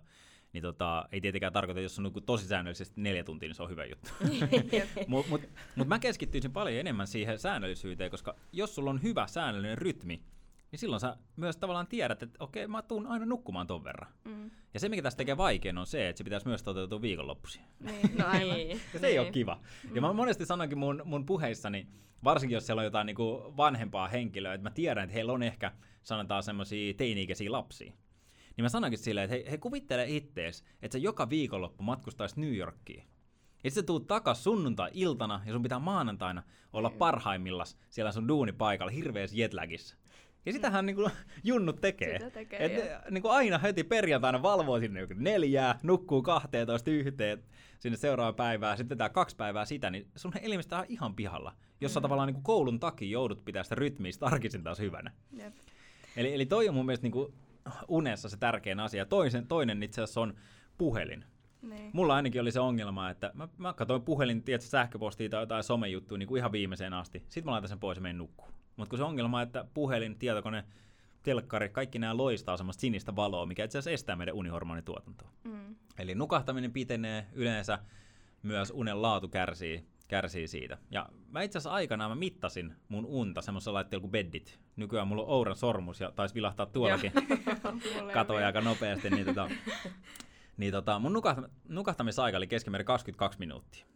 [0.52, 3.70] Niin tota, ei tietenkään tarkoita, että jos on tosi säännöllisesti neljä tuntia, niin se on
[3.70, 4.10] hyvä juttu.
[5.08, 5.40] Mutta mut,
[5.76, 10.22] mut mä keskittyisin paljon enemmän siihen säännöllisyyteen, koska jos sulla on hyvä säännöllinen rytmi,
[10.72, 14.12] niin silloin sä myös tavallaan tiedät, että okei, mä tuun aina nukkumaan ton verran.
[14.24, 14.50] Mm.
[14.74, 17.62] Ja se, mikä tästä tekee vaikein, on se, että se pitäisi myös toteutua viikonloppuisin.
[17.80, 18.60] Niin, no aivan.
[18.94, 19.32] ja se ei ole niin.
[19.32, 19.60] kiva.
[19.94, 21.86] Ja mä monesti sanonkin mun, mun puheissani,
[22.24, 25.42] varsinkin jos siellä on jotain niin kuin vanhempaa henkilöä, että mä tiedän, että heillä on
[25.42, 27.92] ehkä, sanotaan semmoisia teini-ikäisiä lapsia.
[28.56, 32.54] Niin mä sanonkin silleen, että he, he kuvittele ittees, että sä joka viikonloppu matkustaisit New
[32.54, 33.04] Yorkiin.
[33.64, 36.98] Ja sitten tuut takas sunnuntai-iltana ja sun pitää maanantaina olla niin.
[36.98, 39.96] parhaimmillas siellä sun duunipaikalla hirveässä jetlagissa.
[40.46, 41.10] Ja sitähän niin kuin,
[41.44, 42.18] junnut tekee.
[42.18, 47.42] Sitä tekee Et, niin kuin aina heti perjantaina valvoo sinne neljää, nukkuu 12 yhteen
[47.78, 51.94] sinne seuraavaan päivään, sitten tää kaksi päivää sitä, niin sun elimistä on ihan pihalla, jos
[51.94, 52.02] mm.
[52.02, 55.10] tavallaan niin kuin koulun takia joudut pitää sitä rytmiä arkisin taas hyvänä.
[55.32, 55.54] Jep.
[56.16, 57.34] Eli, eli toi on mun mielestä niin kuin
[57.88, 59.06] unessa se tärkein asia.
[59.06, 60.34] Toisen, toinen itse asiassa on
[60.78, 61.24] puhelin.
[61.62, 61.90] Niin.
[61.92, 66.18] Mulla ainakin oli se ongelma, että mä, mä katsoin puhelin, tiedätkö, sähköpostia tai jotain somejuttuja
[66.18, 67.18] niin kuin ihan viimeiseen asti.
[67.18, 68.52] Sitten mä laitan sen pois ja menen nukkuun.
[68.76, 70.64] Mutta kun se ongelma on, että puhelin, tietokone,
[71.22, 75.30] telkkari, kaikki nämä loistaa semmoista sinistä valoa, mikä itse asiassa estää meidän unihormonituotantoa.
[75.44, 75.76] Mm.
[75.98, 77.78] Eli nukahtaminen pitenee yleensä,
[78.42, 80.78] myös unen laatu kärsii, kärsii siitä.
[80.90, 84.58] Ja mä itse asiassa aikanaan mä mittasin mun unta semmoisella laitteella kuin beddit.
[84.76, 87.12] Nykyään mulla on Ouran sormus ja taisi vilahtaa tuollakin.
[88.14, 89.10] Katoi aika nopeasti.
[89.10, 89.50] Niin, tota,
[90.56, 91.22] niin tota, mun
[91.68, 93.86] nukahtamisaika oli keskimäärin 22 minuuttia.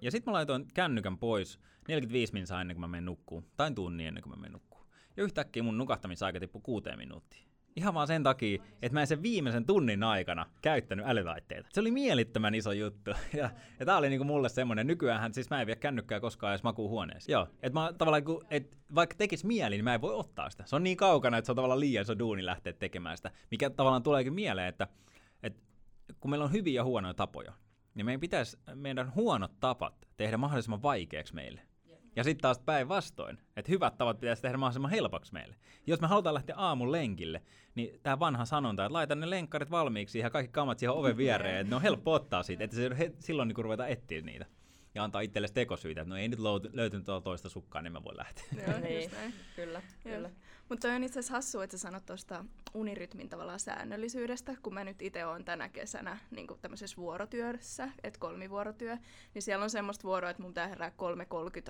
[0.00, 4.06] Ja sitten mä laitoin kännykän pois 45 minsaa ennen kuin mä menen nukkuun, tai tunnin
[4.06, 4.86] ennen kuin mä menen nukkuun.
[5.16, 7.50] Ja yhtäkkiä mun nukahtamisaika tippui kuuteen minuuttiin.
[7.76, 11.68] Ihan vaan sen takia, että mä en sen viimeisen tunnin aikana käyttänyt älylaitteita.
[11.72, 13.10] Se oli mielittömän iso juttu.
[13.36, 13.50] Ja,
[13.80, 17.32] ja tää oli niinku mulle semmonen, nykyään siis mä en vie kännykkää koskaan edes makuuhuoneeseen.
[17.32, 20.64] Joo, että mä tavallaan, kun, et vaikka tekis mieli, niin mä en voi ottaa sitä.
[20.66, 23.30] Se on niin kaukana, että se on tavallaan liian iso duuni lähteä tekemään sitä.
[23.50, 24.88] Mikä tavallaan tuleekin mieleen, että
[26.20, 27.52] kun meillä on hyviä ja huonoja tapoja,
[27.94, 31.60] niin meidän pitäisi meidän huonot tapat tehdä mahdollisimman vaikeaksi meille.
[32.16, 35.56] Ja sitten taas päinvastoin, että hyvät tavat pitäisi tehdä mahdollisimman helpoksi meille.
[35.86, 37.42] Jos me halutaan lähteä aamun lenkille,
[37.74, 41.56] niin tämä vanha sanonta, että laita ne lenkkarit valmiiksi ja kaikki kamat siihen oven viereen,
[41.56, 44.46] että ne on helppo ottaa siitä, että se, he, silloin niin ruveta etsiä niitä.
[44.94, 46.38] Ja antaa itsellesi tekosyitä, että no ei nyt
[46.72, 48.44] löytynyt toista sukkaa, niin mä voin lähteä.
[48.66, 49.10] Joo, niin,
[49.56, 50.30] kyllä, kyllä.
[50.70, 55.02] Mutta on itse asiassa hassua, että sä sanot tuosta unirytmin tavallaan säännöllisyydestä, kun mä nyt
[55.02, 58.96] itse olen tänä kesänä niin tämmöisessä vuorotyössä, että kolmivuorotyö,
[59.34, 60.94] niin siellä on semmoista vuoroa, että mun pitää herää 3.30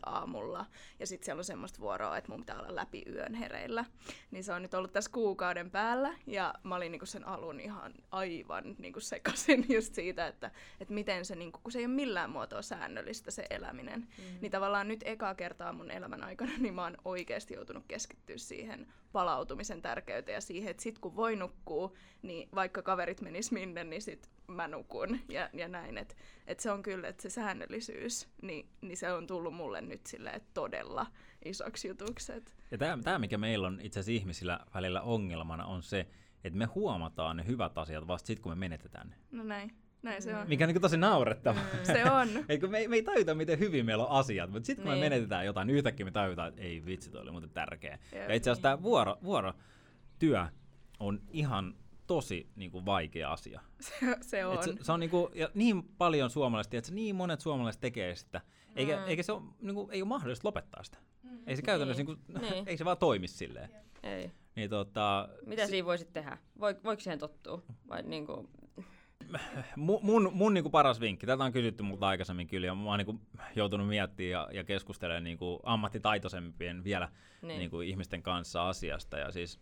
[0.07, 0.67] aamulla,
[0.99, 3.85] ja sitten siellä on semmoista vuoroa, että mun pitää olla läpi yön hereillä.
[4.31, 7.95] Niin se on nyt ollut tässä kuukauden päällä, ja mä olin niin sen alun ihan
[8.11, 11.95] aivan niin sekasin just siitä, että, että miten se, niin kuin, kun se ei ole
[11.95, 14.25] millään muotoa säännöllistä se eläminen, mm.
[14.41, 18.90] niin tavallaan nyt eka kertaa mun elämän aikana, niin mä oon oikeasti joutunut keskittyä siihen
[19.13, 24.03] palautumisen tärkeyteen ja siihen, että sit kun voi nukkua, niin vaikka kaverit menis minne, niin
[24.03, 25.99] sit mä nukun ja, ja näin.
[25.99, 26.15] Että
[26.47, 30.41] et se on kyllä, että se säännöllisyys, niin, niin se on tullut mulle nyt sille
[30.55, 31.07] todella
[31.45, 32.33] isoksi jutuksi.
[32.71, 36.07] Ja tämä, mikä meillä on itse asiassa ihmisillä välillä ongelmana, on se,
[36.45, 39.17] että me huomataan ne hyvät asiat vasta sitten, kun me menetetään ne.
[39.31, 39.71] No näin.
[40.03, 40.49] Näin se on.
[40.49, 41.61] Mikä on niin tosi naurettava.
[41.61, 41.85] Mm.
[41.85, 42.29] Se on.
[42.49, 45.05] Eikö me, me ei tajuta, miten hyvin meillä on asiat, mutta sitten kun niin.
[45.05, 47.99] me menetetään jotain, niin yhtäkkiä me tajutaan, että ei vitsi, toi oli muuten tärkeä.
[48.13, 48.79] Jep, ja itse asiassa niin.
[48.79, 50.47] tämä vuoro, vuorotyö
[51.01, 51.75] on ihan
[52.07, 53.61] tosi niin kuin, vaikea asia.
[53.81, 54.55] Se, se on.
[54.55, 58.15] Et se, se on niin, kuin, ja niin paljon suomalaiset, että niin monet suomalaiset tekee
[58.15, 58.41] sitä,
[58.77, 59.03] eikä, mm.
[59.07, 60.99] eikä se ole, niin kuin, ei ole mahdollista lopettaa sitä.
[61.23, 61.39] Mm.
[61.47, 62.19] Ei se käytännössä, niin.
[62.29, 62.69] Niin kuin, niin.
[62.69, 63.71] ei se vaan toimi silleen.
[64.03, 64.31] Ei.
[64.57, 66.39] Niin, tota, Mitä si- siinä voisit tehdä?
[66.61, 67.63] Voiko siihen tottua?
[67.89, 68.49] Vai niin kuin,
[69.77, 72.91] mun, mun, mun niin kuin paras vinkki, tätä on kysytty multa aikaisemmin kyllä, ja mä
[72.91, 73.21] oon niin kuin
[73.57, 77.09] joutunut miettimään ja, ja keskustelemaan niin kuin ammattitaitoisempien vielä
[77.43, 77.59] niin.
[77.59, 79.19] Niin kuin ihmisten kanssa asiasta.
[79.19, 79.61] Ja siis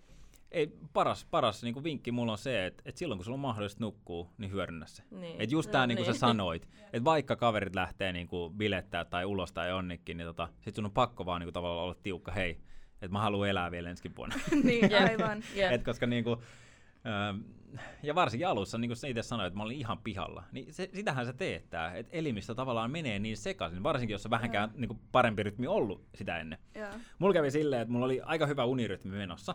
[0.50, 3.40] ei, paras, paras niin kuin vinkki mulla on se, että, että silloin kun sulla on
[3.40, 5.02] mahdollista nukkua, niin hyödynnä se.
[5.10, 5.40] Niin.
[5.40, 6.14] Et just no, niin kuin niin.
[6.14, 10.48] sä sanoit, että vaikka kaverit lähtee niin kuin bilettää tai ulos tai jonnekin, niin tota,
[10.60, 12.58] sit sun on pakko vaan niin kuin tavallaan olla tiukka, hei,
[12.92, 14.36] että mä haluan elää vielä ensi vuonna.
[14.64, 15.42] niin, aivan.
[15.70, 16.38] Et koska niin kuin,
[18.02, 21.26] ja varsinkin alussa, niin kuin itse sanoit, että mä olin ihan pihalla, niin se, sitähän
[21.26, 25.42] se teettää, että elimistö tavallaan menee niin sekaisin, varsinkin jos on vähänkään niin kuin parempi
[25.42, 26.58] rytmi ollut sitä ennen.
[26.74, 26.88] Ja.
[27.18, 29.54] Mulla kävi silleen, että mulla oli aika hyvä unirytmi menossa,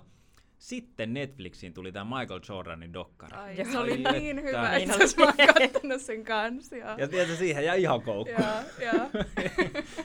[0.57, 3.37] sitten Netflixiin tuli tämä Michael Jordanin dokkari.
[3.37, 5.33] Ai, se oli että, niin hyvä, että niin mä oon
[5.71, 6.75] kattonut sen kanssa.
[6.75, 8.41] Ja, ja tiedätkö, siihen ja ihan koukku.
[8.41, 8.93] ja, ja.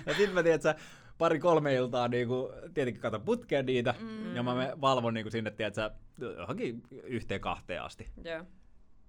[0.07, 0.75] ja sitten mä tiedätkö,
[1.19, 4.37] pari-kolme iltaa niinku, tietenkin katon putkeen niitä, mm.
[4.37, 5.91] ja mä valvon niinku sinne, tiedätkö,
[6.39, 8.07] johonkin yhteen kahteen asti.
[8.25, 8.45] Joo.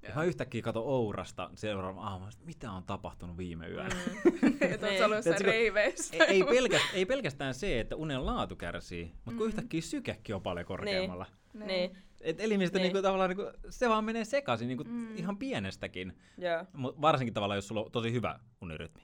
[0.02, 3.96] Ja mä yhtäkkiä kato Ourasta seuraava aamu, että mitä on tapahtunut viime yönä.
[3.96, 4.58] Mm.
[4.62, 6.16] että oot ollut jossain reiveissä.
[6.16, 9.48] Ei, ei, pelkästään, ei pelkästään se, että unen laatu kärsii, mutta kun mm.
[9.48, 11.26] yhtäkkiä sykekin on paljon korkeammalla.
[11.54, 11.68] Niin.
[11.68, 11.98] niin.
[12.22, 12.84] Et elimistö niin.
[12.84, 15.18] niinku, tavallaan niinku, se vaan menee sekaisin niinku, mm.
[15.18, 16.18] ihan pienestäkin.
[16.42, 16.68] Yeah.
[16.74, 19.02] Mut varsinkin tavallaan, jos sulla on tosi hyvä unirytmi.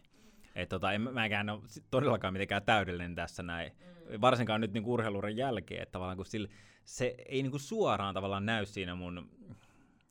[0.55, 3.71] Et tota, en mäkään ole todellakaan mitenkään täydellinen tässä näin.
[4.09, 4.21] Mm.
[4.21, 6.49] Varsinkaan nyt niinku urheiluuren jälkeen, että tavallaan kun sille,
[6.83, 9.29] se ei niinku suoraan tavallaan näy siinä mun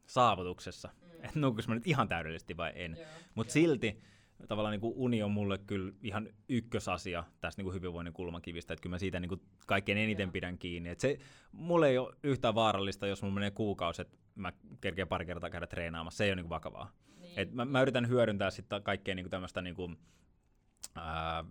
[0.07, 0.89] saavutuksessa.
[0.89, 1.25] Mm.
[1.25, 2.99] Että nukuks mä nyt ihan täydellisesti vai en.
[3.35, 4.03] Mutta silti
[4.49, 8.83] tavallaan niin kuin uni on mulle kyllä ihan ykkösasia tästä niin kuin hyvinvoinnin kulmakivistä, että
[8.83, 10.89] kyllä mä siitä niin kuin kaikkein eniten pidän kiinni.
[10.89, 11.19] Et se,
[11.53, 15.67] mulle ei ole yhtään vaarallista, jos mulla menee kuukausi, että mä kerkeen pari kertaa käydä
[15.67, 16.91] treenaamassa, se ei ole niin kuin vakavaa.
[17.21, 17.33] Niin.
[17.37, 19.97] Et mä, mä, yritän hyödyntää sitten kaikkea niin kuin tämmöistä niin kuin,
[20.95, 21.45] ää,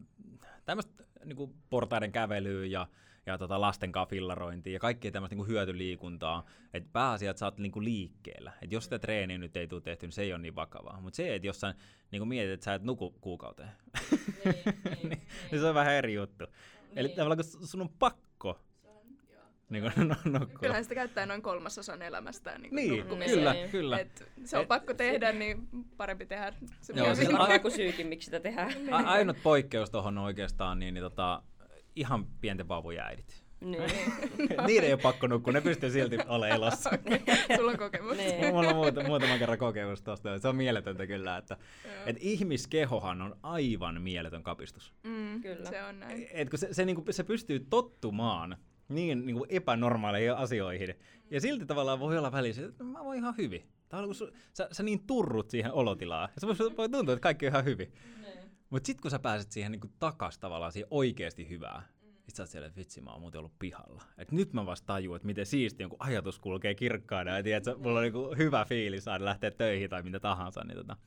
[0.65, 2.88] tämmöistä niin portaiden kävelyä ja
[3.26, 6.46] ja tota lasten kanssa fillarointia ja kaikkea tämmöistä niinku hyötyliikuntaa.
[6.74, 8.54] Että pääasia, että sä oot niinku liikkeellä.
[8.62, 11.02] Että jos sitä treeniä nyt ei tule tehty, niin se ei ole niin vakavaa.
[11.02, 11.76] Mutta se, että jos sä
[12.12, 13.69] niinku mietit, että sä et nuku kuukauteen,
[14.12, 14.22] niin,
[14.86, 16.46] niin, niin, niin se on vähän eri juttu.
[16.46, 16.98] Niin.
[16.98, 18.60] Eli tavallaan kun sun on pakko
[19.74, 24.00] niin kuin, no, no, Kyllähän sitä käyttää noin kolmasosan elämästään niin niin, kyllä, kyllä.
[24.00, 28.08] Et se on Et, pakko tehdä, niin parempi tehdä se Joo, siis a- kuin syykin,
[28.08, 28.72] miksi sitä tehdään.
[28.92, 31.44] A- ainut poikkeus tuohon oikeastaan, niin, niin tota,
[31.96, 33.44] ihan pienten vauvojen äidit.
[33.62, 33.84] Niin.
[34.68, 36.90] Niiden ei ole pakko nukkua, ne pystyy silti olemaan elossa.
[37.56, 38.18] Sulla on kokemus.
[38.18, 38.46] Niin.
[38.46, 40.40] Mulla on muuta, muutaman kerran kokemus tosta.
[40.40, 41.58] Se on mieletöntä kyllä, että
[42.06, 44.94] et ihmiskehohan on aivan mieletön kapistus.
[45.04, 45.70] Mm, kyllä.
[45.70, 46.28] Se on näin.
[46.32, 48.58] Et kun se, se, niinku, se pystyy tottumaan
[48.89, 50.96] niin niinku epänormaaleihin asioihin.
[51.32, 53.67] Ja silti tavallaan voi olla välissä, että mä voin ihan hyvin.
[53.89, 56.30] Tavallaan kun sä, sä niin turrut siihen olotilaan.
[56.36, 57.93] Ja se voi tuntua, että kaikki on ihan hyvin.
[58.69, 61.84] Mutta sitten kun sä pääset siihen niinku takas tavallaan siihen oikeasti hyvää,
[62.26, 64.04] sit sä oot siellä, että vitsi, mä oon muuten ollut pihalla.
[64.17, 67.84] Et nyt mä vasta tajuan, että miten siisti joku ajatus kulkee kirkkaana ja tiedät, että
[67.84, 70.63] mulla on niinku hyvä fiilis saada lähteä töihin tai mitä tahansa.
[70.63, 70.98] Niin tota.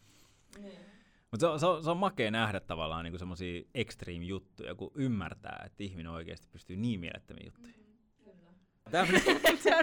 [0.59, 0.96] Niin.
[1.37, 5.62] Mutta se, se, on, se on makea nähdä tavallaan niinku semmoisia extreme juttuja, kun ymmärtää,
[5.66, 7.87] että ihminen oikeasti pystyy niin mielettömiin juttuihin.
[8.90, 9.20] Tämä menee...
[9.64, 9.75] se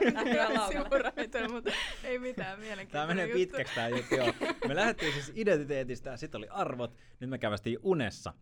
[0.79, 1.71] on mutta
[2.03, 3.37] ei mitään mielenkiintoista Tämä menee juttu.
[3.37, 4.33] pitkäksi tämä juttu, joo.
[4.67, 8.33] Me lähdettiin siis identiteetistä, sitten oli arvot, nyt me kävästiin unessa.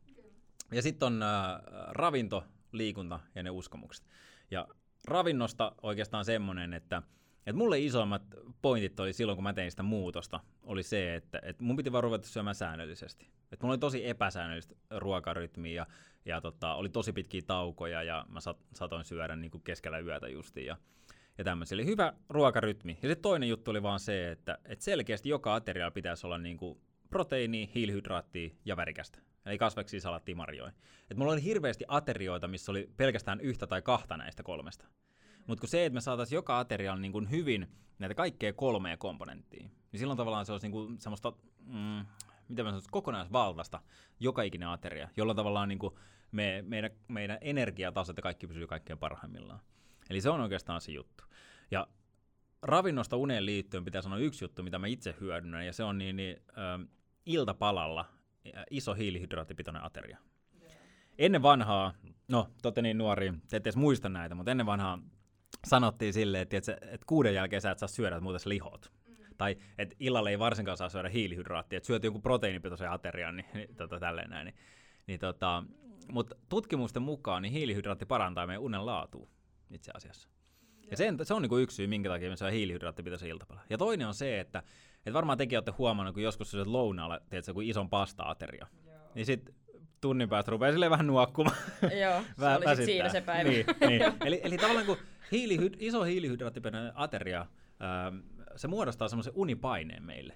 [0.72, 1.30] Ja sitten on äh,
[1.88, 4.06] ravinto, liikunta ja ne uskomukset.
[4.52, 4.68] Ja
[5.06, 7.02] ravinnosta oikeastaan semmoinen, että
[7.46, 8.22] et mulle isoimmat
[8.62, 12.04] pointit oli silloin, kun mä tein sitä muutosta, oli se, että et mun piti vaan
[12.04, 13.30] ruveta syömään säännöllisesti.
[13.52, 15.86] Et mulla oli tosi epäsäännöllistä ruokarytmiä ja,
[16.26, 20.28] ja tota, oli tosi pitkiä taukoja ja mä sat, satoin syödä niin kuin keskellä yötä
[20.28, 20.66] justiin.
[20.66, 20.78] Ja,
[21.38, 21.76] ja tämmöisiä.
[21.76, 22.92] Eli hyvä ruokarytmi.
[22.92, 26.58] Ja sitten toinen juttu oli vaan se, että, että selkeästi joka aterialla pitäisi olla niin
[26.58, 29.20] kuin proteiini, hiilihydraattia ja värikästä.
[29.46, 30.72] Eli kasveksi, salattiin, marjoja.
[31.12, 34.86] Et mulla oli hirveästi aterioita, missä oli pelkästään yhtä tai kahta näistä kolmesta.
[35.48, 37.68] Mutta kun se, että me saataisiin joka aterialla niin kuin hyvin
[38.00, 41.34] näitä kaikkea kolmea komponenttia, niin silloin tavallaan se olisi niin kuin semmoista,
[41.66, 42.06] mm,
[42.48, 43.82] mitä mä sanoisin, kokonaisvaltaista
[44.20, 45.96] joka ikinen ateria, jolla tavallaan niin kuin
[46.32, 49.60] me, meidän, meidän energiatasot ja kaikki pysyy kaikkein parhaimmillaan.
[50.10, 51.24] Eli se on oikeastaan se juttu.
[51.72, 51.88] Ja
[52.62, 56.16] ravinnosta uneen liittyen pitää sanoa yksi juttu, mitä mä itse hyödynnän, ja se on niin,
[56.16, 56.88] niin äh,
[57.26, 58.06] iltapalalla
[58.70, 60.18] iso hiilihydraattipitoinen ateria.
[61.18, 61.94] Ennen vanhaa,
[62.28, 65.00] no te niin nuori, te ette edes muista näitä, mutta ennen vanhaa
[65.68, 68.92] sanottiin silleen, että, että, että kuuden jälkeen sä et saa syödä, että muuten lihot.
[69.08, 69.16] Mm.
[69.38, 73.76] Tai että illalla ei varsinkaan saa syödä hiilihydraattia, että syöt jonkun proteiinipitoisen aterian, niin, niin
[73.76, 74.46] tota, tälleen näin.
[74.46, 74.56] Niin,
[75.08, 75.64] niin tota,
[76.12, 79.28] mutta tutkimusten mukaan niin hiilihydraatti parantaa meidän unen laatua
[79.72, 80.30] itse asiassa.
[80.92, 83.66] Ja sen, se on niin kuin yksi syy, minkä takia me syö hiilihydraattipitoisen iltapalalla.
[83.70, 84.64] Ja toinen on se, että,
[84.98, 88.68] että varmaan tekin olette huomannut, kun joskus syöt lounaalla, tiedätkö, kuin ison pasta-ateria.
[89.16, 89.56] Niin sitten
[90.02, 91.58] tunnin päästä rupeaa silleen vähän nuokkumaan.
[91.82, 93.50] Joo, se oli sit siinä se päivä.
[93.50, 94.02] Niin, niin.
[94.26, 94.98] Eli, eli tavallaan kun
[95.32, 98.18] hiilihyd, iso hiilihydraattipitoinen ateria, ähm,
[98.56, 100.34] se muodostaa semmoisen unipaineen meille.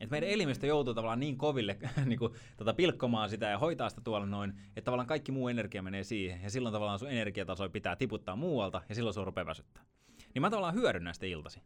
[0.00, 4.00] Et meidän elimistö joutuu tavallaan niin koville niin kuin, tota, pilkkomaan sitä ja hoitaa sitä
[4.00, 7.96] tuolla noin, että tavallaan kaikki muu energia menee siihen, ja silloin tavallaan sun energiataso pitää
[7.96, 9.84] tiputtaa muualta, ja silloin se rupeaa väsyttää.
[10.34, 11.62] Niin mä tavallaan hyödynnän sitä iltasi.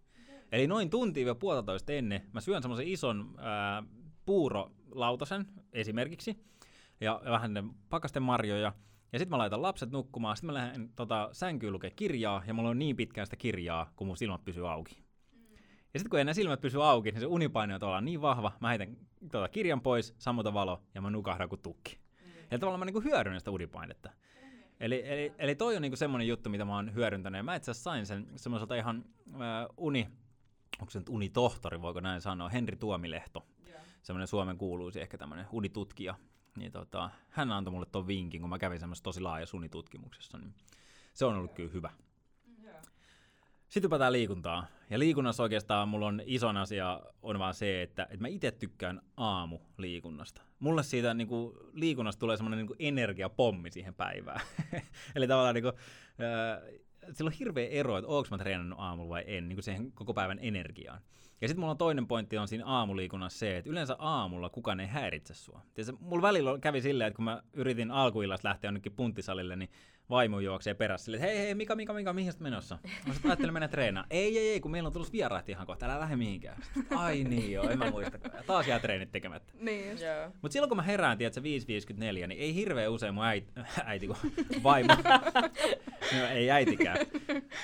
[0.53, 3.83] Eli noin tunti ja puolitoista ennen mä syön semmoisen ison ää,
[4.27, 6.45] puurolautasen esimerkiksi,
[7.01, 8.73] ja vähän pakasten marjoja,
[9.13, 12.69] ja sitten mä laitan lapset nukkumaan, sitten mä lähden tota, sänkyyn lukea kirjaa, ja mulla
[12.69, 15.03] on niin pitkään sitä kirjaa, kun mun silmät pysyy auki.
[15.95, 18.97] Ja sitten kun enää silmät pysyy auki, niin se unipaine on niin vahva, mä heitän
[19.33, 21.99] tota kirjan pois, sammuta valo, ja mä nukahdan kuin tukki.
[22.25, 22.31] Mm.
[22.51, 24.11] Ja tavallaan mä niinku hyödynnän sitä unipainetta.
[24.81, 27.39] Eli, eli, eli toi on niinku semmoinen juttu, mitä mä oon hyödyntänyt.
[27.39, 29.41] Ja mä itse asiassa sain sen semmoiselta ihan äh,
[29.77, 30.09] uni,
[30.81, 33.47] onko se nyt unitohtori, voiko näin sanoa, Henri Tuomilehto.
[33.69, 33.83] Yeah.
[34.03, 36.15] Semmoinen Suomen kuuluisi ehkä tämmöinen unitutkija
[36.57, 40.55] niin tota, hän antoi mulle ton vinkin, kun mä kävin semmoisessa tosi laaja sunitutkimuksessa, niin
[41.15, 41.91] se on ollut kyllä hyvä.
[43.73, 44.67] Sitten hypätään liikuntaa.
[44.91, 49.01] Ja liikunnassa oikeastaan mulla on ison asia on vaan se, että, että mä itse tykkään
[49.17, 50.43] aamuliikunnasta.
[50.59, 54.41] Mulle siitä niin kuin, liikunnasta tulee semmoinen niin energiapommi siihen päivään.
[55.17, 59.25] Eli tavallaan niin kuin, äh, sillä on hirveä ero, että onko mä treenannut aamulla vai
[59.27, 61.01] en, niin kuin siihen koko päivän energiaan.
[61.43, 64.87] Ja sitten mulla on toinen pointti on siinä aamuliikunnassa se, että yleensä aamulla kukaan ei
[64.87, 65.63] häiritse sua.
[65.75, 69.71] Tiedätkö, mulla välillä kävi silleen, että kun mä yritin alkuillasta lähteä jonnekin punttisalille, niin
[70.11, 72.79] vaimo juoksee perässä silleen, että hei, hei, Mika, Mika, Mika, mihin sä menossa?
[73.07, 74.07] Mä sitten ajattelin mennä treenaan.
[74.11, 76.63] Ei, ei, ei, kun meillä on tullut vieraat ihan kohta, älä lähde mihinkään.
[76.75, 78.19] Sitten, Ai niin joo, en mä muista.
[78.37, 79.53] Ja taas jää treenit tekemättä.
[79.61, 80.03] Niin just.
[80.03, 80.31] Joo.
[80.43, 83.53] Mutta silloin kun mä herään, tiedätkö, 5.54, niin ei hirveän usein mun äiti,
[83.85, 84.17] äiti kun
[84.63, 84.95] vaimo,
[86.19, 86.97] no, ei äitikään,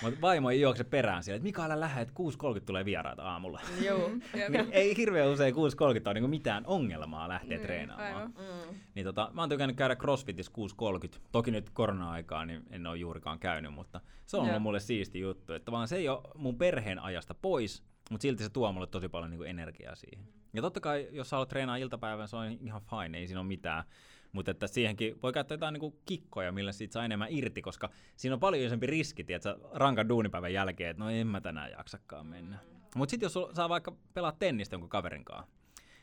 [0.02, 2.14] mutta vaimo ei juokse perään siellä, että Mika, älä lähde, että
[2.54, 3.60] 6.30 tulee vieraita aamulla.
[3.86, 4.10] Joo.
[4.48, 5.58] Niin ei hirveän usein 6.30
[6.04, 8.14] ole niinku mitään ongelmaa lähteä Niin, treenaamaan.
[8.14, 8.28] aivan.
[8.38, 8.78] Mm.
[8.94, 10.52] Niin tota, mä oon tykännyt käydä CrossFitissa
[11.14, 11.18] 6.30.
[11.32, 11.70] Toki nyt
[12.28, 15.52] korona-aikaan niin en ole juurikaan käynyt, mutta se on ollut mulle siisti juttu.
[15.52, 19.08] Että vaan se ei ole mun perheen ajasta pois, mutta silti se tuo mulle tosi
[19.08, 20.28] paljon niin energiaa siihen.
[20.52, 23.48] Ja totta kai, jos sä haluat treenaa iltapäivän, se on ihan fine, ei siinä ole
[23.48, 23.84] mitään.
[24.32, 28.34] Mutta että siihenkin voi käyttää jotain niin kikkoja, millä siitä saa enemmän irti, koska siinä
[28.34, 32.58] on paljon isompi riski, että rankan duunipäivän jälkeen, että no en mä tänään jaksakaan mennä.
[32.94, 35.57] Mutta sitten jos saa vaikka pelaa tennistä jonkun kaverin kanssa,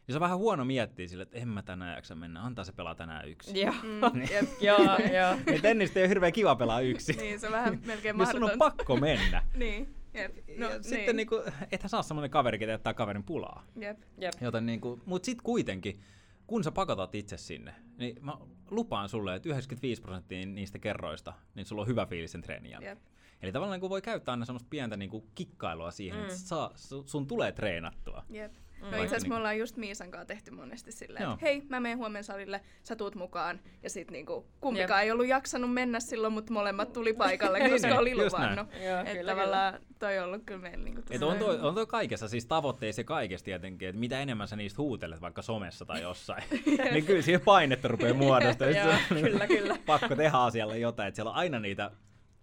[0.07, 2.71] niin se on vähän huono miettiä sille, että en mä tänään jaksa mennä, antaa se
[2.71, 3.55] pelaa tänään yksin.
[3.55, 3.73] Joo.
[3.83, 4.49] Mm, jep.
[4.61, 5.35] Joo, joo.
[5.45, 7.15] Niin tennistä ei ole hirveän kiva pelaa yksin.
[7.25, 9.43] Niin, se on vähän melkein Jos sun on pakko mennä.
[9.55, 10.35] Niin, jep.
[10.57, 10.83] No, ja niin.
[10.83, 11.41] sitten niinku,
[11.71, 13.65] ethän saa semmoinen kaveri, ketä jättää kaverin pulaa.
[13.75, 13.97] Jep.
[14.17, 14.33] Jep.
[14.41, 16.01] Joten niinku, mut sit kuitenkin,
[16.47, 18.37] kun sä pakotat itse sinne, niin mä
[18.71, 22.97] lupaan sulle, että 95 prosenttia niistä kerroista, niin sulla on hyvä fiilis sen treenin jälkeen.
[22.97, 23.15] Jep.
[23.41, 26.23] Eli tavallaan niin voi käyttää aina semmoista pientä niin kuin kikkailua siihen, mm.
[26.23, 26.29] Mm.
[26.29, 28.23] että saa, su- sun tulee treenattua.
[28.29, 28.53] Jep.
[28.81, 31.61] No Vaikka itse asiassa niinku- me ollaan just Miisan kanssa tehty monesti silleen, että hei,
[31.69, 33.59] mä menen huomenna salille, sä tuut mukaan.
[33.83, 37.99] Ja sit niinku, kumpikaan ei ollut jaksanut mennä silloin, mutta molemmat tuli paikalle, koska Niin,
[37.99, 38.67] oli luvannut.
[38.73, 41.85] Että kyllä, tavallaan toi on ollut kyllä meillä niinku tosi Et on, toi, on toi
[41.88, 46.01] kaikessa, siis tavoitteissa ja kaikessa tietenkin, että mitä enemmän sä niistä huutelet vaikka somessa tai
[46.01, 46.43] jossain,
[46.91, 48.99] niin kyllä siihen painetta rupeaa muodostamaan.
[48.99, 49.77] Sitten kyllä, kyllä.
[49.85, 51.91] Pakko tehdä asialle jotain, että siellä on aina niitä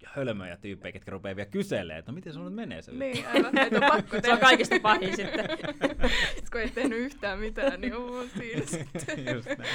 [0.06, 3.58] hölmöjä tyyppejä, ketkä rupeaa vielä kyselee, että no miten sun nyt menee se Niin, aivan,
[3.58, 4.36] että on pakko Se on tehdä.
[4.36, 5.44] kaikista pahin sitten.
[6.36, 8.62] Sit kun ei tehnyt yhtään mitään, niin on siinä
[8.94, 9.34] sitten.
[9.34, 9.70] Just näin.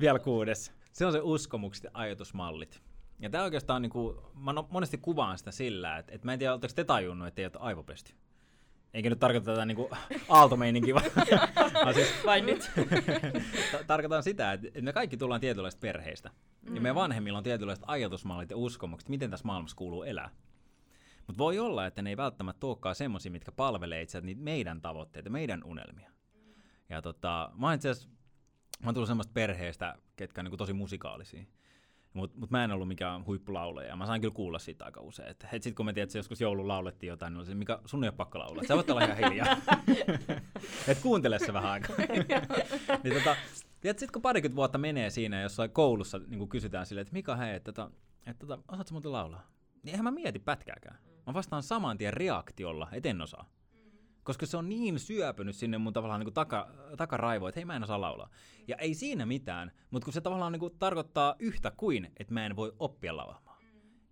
[0.00, 0.72] Vielä kuudes.
[0.92, 2.80] Se on se uskomukset ja ajatusmallit.
[3.20, 6.38] Ja tämä oikeastaan, niin kuin, mä no- monesti kuvaan sitä sillä, että, että mä en
[6.38, 8.12] tiedä, oletteko te tajunnut, että ei ole aivopesty.
[8.94, 9.88] Eikä nyt tarkoita tätä niin
[10.28, 11.06] aaltomeininkiä, vaan,
[11.84, 12.70] vaan siis Vain nyt.
[13.72, 16.30] ta- tarkoitan sitä, että, me kaikki tullaan tietynlaista perheistä.
[16.62, 16.74] Mm.
[16.74, 20.30] Ja meidän vanhemmilla on tietynlaiset ajatusmallit ja uskomukset, miten tässä maailmassa kuuluu elää.
[21.26, 25.30] Mutta voi olla, että ne ei välttämättä olekaan semmoisia, mitkä palvelee itse niitä meidän tavoitteita,
[25.30, 26.10] meidän unelmia.
[26.88, 28.08] Ja tota, mä oon itse asiassa,
[28.80, 31.44] mä oon tullut semmoista perheestä, ketkä on niinku tosi musikaalisia.
[32.12, 33.88] Mutta mut mä en ollut mikään huippulauleja.
[33.88, 35.28] Ja mä sain kyllä kuulla siitä aika usein.
[35.28, 37.78] Että et sit kun me tiedät, että joskus joulun laulettiin jotain, niin oli se, mikä
[37.84, 38.64] sun ei ole pakko laulaa.
[38.68, 39.46] Sä voit olla ihan hiljaa.
[40.88, 41.96] Et kuuntele se vähän aikaa.
[43.04, 43.36] niin tota,
[43.80, 47.54] tiedät, sit kun parikymmentä vuotta menee siinä, jossain koulussa niin kysytään silleen, että Mika, hei,
[47.54, 47.90] että, tota,
[48.26, 49.46] että tota, osaatko muuten laulaa?
[49.82, 50.98] Niin eihän mä mieti pätkääkään.
[51.26, 53.46] Mä vastaan saman tien reaktiolla, et en osaa.
[54.24, 57.84] Koska se on niin syöpynyt sinne mun tavallaan niin taka, takaraivoon, että hei mä en
[57.84, 58.30] osaa laulaa.
[58.68, 62.46] Ja ei siinä mitään, mutta kun se tavallaan niin kuin tarkoittaa yhtä kuin, että mä
[62.46, 63.62] en voi oppia laulamaan.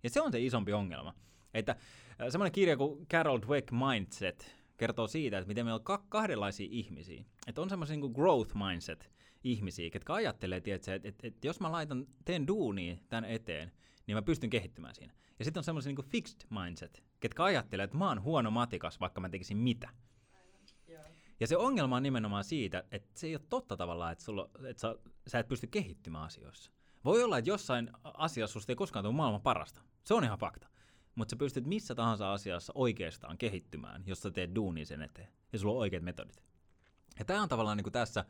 [0.03, 1.13] Ja se on se isompi ongelma.
[1.53, 6.05] Että äh, semmoinen kirja kuin Carol Dweck Mindset kertoo siitä, että miten meillä on ka-
[6.09, 7.23] kahdenlaisia ihmisiä.
[7.47, 9.11] Että on semmoisia niin growth mindset
[9.43, 13.71] ihmisiä, ketkä ajattelee, tiedätkö, että, että, että jos mä laitan, teen duunia tämän eteen,
[14.07, 15.13] niin mä pystyn kehittymään siinä.
[15.39, 19.21] Ja sitten on semmoisia niin fixed mindset, ketkä ajattelee, että mä oon huono matikas, vaikka
[19.21, 19.89] mä tekisin mitä.
[21.39, 24.81] Ja se ongelma on nimenomaan siitä, että se ei ole totta tavallaan, että, sulla, että
[24.81, 24.95] sä,
[25.27, 26.71] sä et pysty kehittymään asioissa.
[27.05, 29.81] Voi olla, että jossain asiassa susta ei koskaan tule maailman parasta.
[30.03, 30.67] Se on ihan fakta.
[31.15, 35.27] Mutta sä pystyt missä tahansa asiassa oikeastaan kehittymään, jos sä teet duunia sen eteen.
[35.53, 36.43] Ja sulla on oikeat metodit.
[37.19, 38.25] Ja tämä on tavallaan niin kuin tässä,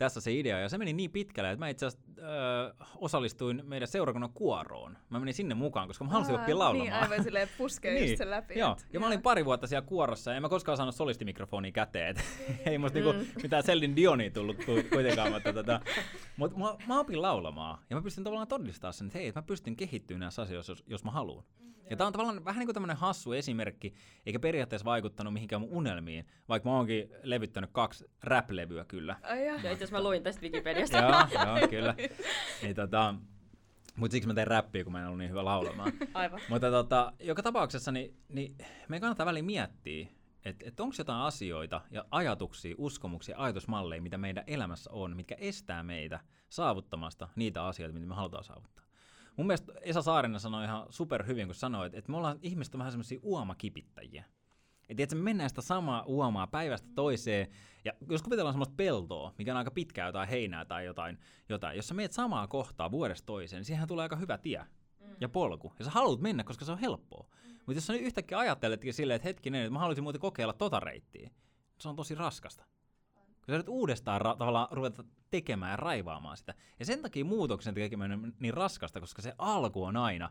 [0.00, 0.58] tässä se idea.
[0.58, 4.98] Ja se meni niin pitkälle, että mä itse asiassa öö, osallistuin meidän seurakunnan kuoroon.
[5.10, 6.90] Mä menin sinne mukaan, koska mä halusin Aa, oppia laulamaan.
[6.90, 8.58] Niin, aivan silleen puskee Niin, just sen läpi.
[8.58, 11.72] Joo, et- ja mä olin pari vuotta siellä kuorossa, ja en mä koskaan saanut solistimikrofonia
[11.72, 12.16] käteen.
[12.66, 13.04] ei musta Mm.
[13.04, 15.80] niinku mitään Celine Dionia tullut ku- kuitenkaan, mutta tota,
[16.36, 19.46] mut mä, mä opin laulamaan, ja mä pystyn tavallaan todistaa sen, että hei, että mä
[19.46, 21.44] pystyn kehittymään näissä asioissa, jos, jos mä haluan.
[21.90, 23.94] Ja tää on tavallaan vähän niin kuin tämmönen hassu esimerkki,
[24.26, 29.16] eikä periaatteessa vaikuttanut mihinkään mun unelmiin, vaikka mä oonkin levyttänyt kaksi rap-levyä kyllä.
[29.22, 29.36] Jaa.
[29.36, 30.98] Ja itse asiassa mä luin tästä Wikipediasta.
[30.98, 31.94] joo, joo, kyllä.
[32.62, 33.14] Niin, tota,
[33.96, 35.92] mutta siksi mä tein räppiä, kun mä en ollut niin hyvä laulamaan.
[36.14, 36.40] Aivan.
[36.48, 38.56] Mutta tota, joka tapauksessa niin, niin
[38.88, 40.08] meidän kannattaa väliin miettiä,
[40.44, 45.82] että et onko jotain asioita ja ajatuksia, uskomuksia, ajatusmalleja, mitä meidän elämässä on, mitkä estää
[45.82, 48.84] meitä saavuttamasta niitä asioita, mitä me halutaan saavuttaa.
[49.36, 52.78] Mun mielestä Esa Saarinen sanoi ihan super hyvin, kun sanoi, että, että me ollaan ihmiset
[52.78, 54.24] vähän semmoisia uomakipittäjiä.
[54.88, 57.48] Että et me mennään sitä samaa uomaa päivästä toiseen,
[57.84, 61.18] ja jos kuvitellaan semmoista peltoa, mikä on aika pitkää jotain heinää tai jotain,
[61.48, 64.64] jotain jos sä meet samaa kohtaa vuodesta toiseen, niin siihen tulee aika hyvä tie
[65.20, 65.72] ja polku.
[65.78, 67.26] Ja sä haluat mennä, koska se on helppoa.
[67.30, 67.52] Mm.
[67.52, 70.80] Mutta jos sä nyt yhtäkkiä ajatteletkin silleen, että hetkinen, että mä haluaisin muuten kokeilla tota
[70.80, 71.30] reittiä,
[71.78, 72.64] se on tosi raskasta.
[73.50, 76.54] Sä nyt uudestaan ra- tavallaan ruveta tekemään ja raivaamaan sitä.
[76.78, 80.30] Ja sen takia muutoksen tekeminen on niin raskasta, koska se alku on aina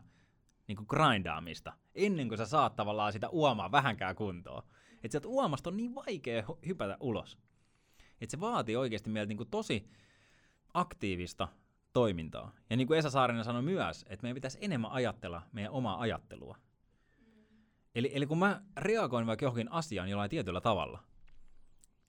[0.66, 4.62] niin kuin grindaamista, ennen kuin sä saat tavallaan sitä uomaa vähänkään kuntoon.
[4.94, 7.38] Että sieltä uomasta on niin vaikea hypätä ulos.
[8.20, 9.90] Että se vaatii oikeasti meiltä niin kuin tosi
[10.74, 11.48] aktiivista
[11.92, 12.52] toimintaa.
[12.70, 16.56] Ja niin kuin Esa Saarinen sanoi myös, että meidän pitäisi enemmän ajatella meidän omaa ajattelua.
[17.94, 21.02] Eli, eli kun mä reagoin vaikka johonkin asiaan jollain tietyllä tavalla,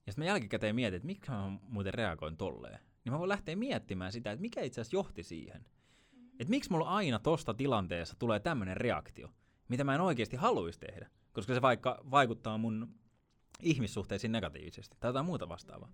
[0.07, 3.55] ja sitten mä jälkikäteen mietin, että miksi mä muuten reagoin tolleen, niin mä voin lähteä
[3.55, 5.65] miettimään sitä, että mikä itse asiassa johti siihen.
[6.39, 9.29] Että miksi mulla aina tosta tilanteessa tulee tämmöinen reaktio,
[9.67, 12.95] mitä mä en oikeasti haluaisi tehdä, koska se vaikka vaikuttaa mun
[13.59, 15.91] ihmissuhteisiin negatiivisesti tai jotain muuta vastaavaa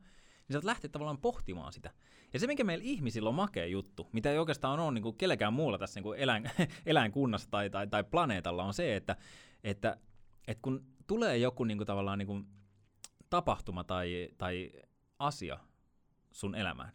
[0.47, 1.91] niin sä lähteä tavallaan pohtimaan sitä.
[2.33, 5.53] Ja se, mikä meillä ihmisillä on makea juttu, mitä ei oikeastaan ole niin kuin kellekään
[5.53, 6.49] muulla tässä niin kuin eläin,
[6.85, 9.15] eläinkunnassa tai, tai, tai planeetalla, on se, että,
[9.63, 9.97] että,
[10.47, 12.47] että kun tulee joku niin kuin tavallaan niin kuin
[13.29, 14.71] tapahtuma tai, tai
[15.19, 15.59] asia
[16.31, 16.91] sun elämään,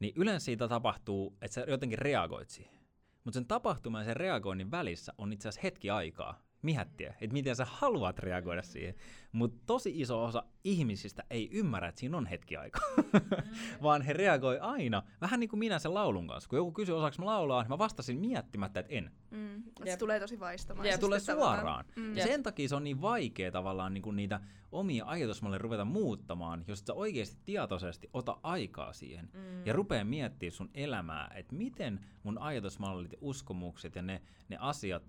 [0.00, 2.80] niin yleensä siitä tapahtuu, että sä jotenkin reagoit siihen.
[3.24, 7.56] Mutta sen tapahtuman ja sen reagoinnin välissä on itse asiassa hetki aikaa, miettiä, että miten
[7.56, 8.94] sä haluat reagoida siihen.
[9.32, 13.20] Mutta tosi iso osa ihmisistä ei ymmärrä, että siinä on hetki aikaa, mm.
[13.82, 16.48] vaan he reagoi aina, vähän niin kuin minä sen laulun kanssa.
[16.50, 19.10] Kun joku kysyy osaksi mä laulaa, niin mä vastasin miettimättä, että en.
[19.30, 19.62] Mm.
[19.84, 20.96] Se tulee tosi vaistomaisesti.
[20.96, 21.84] Se tulee suoraan.
[21.96, 22.16] Mm.
[22.16, 24.40] Ja sen takia se on niin vaikea tavallaan niin kuin niitä
[24.72, 29.66] omia ajatusmalleja ruveta muuttamaan, jos sä oikeasti tietoisesti ota aikaa siihen mm.
[29.66, 35.02] ja rupea miettimään sun elämää, että miten mun ajatusmallit ja uskomukset ja ne, ne asiat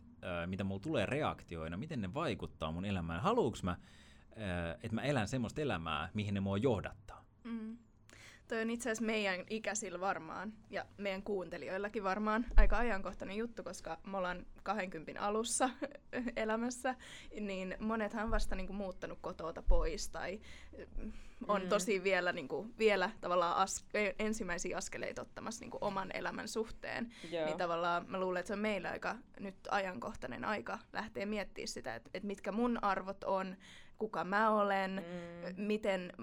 [0.45, 3.21] mitä mulla tulee reaktioina, miten ne vaikuttaa mun elämään.
[3.21, 3.77] Haluuks mä,
[4.83, 7.25] että mä elän semmoista elämää, mihin ne mua johdattaa?
[7.43, 7.77] Mm.
[8.51, 13.97] Toi on itse asiassa meidän ikäisillä varmaan ja meidän kuuntelijoillakin varmaan aika ajankohtainen juttu, koska
[14.03, 15.69] me ollaan 20 alussa
[16.35, 16.95] elämässä,
[17.39, 20.39] niin monethan vasta niin kuin, muuttanut kotota pois tai
[21.47, 21.69] on mm.
[21.69, 26.47] tosi vielä, niin kuin, vielä tavallaan as- e, ensimmäisiä askeleita ottamassa niin kuin, oman elämän
[26.47, 27.13] suhteen.
[27.31, 27.45] Joo.
[27.45, 31.95] Niin tavallaan mä luulen, että se on meillä aika nyt ajankohtainen aika lähteä miettimään sitä,
[31.95, 33.57] että, että mitkä mun arvot on,
[34.01, 35.63] kuka mä olen, mm.
[35.63, 36.13] miten,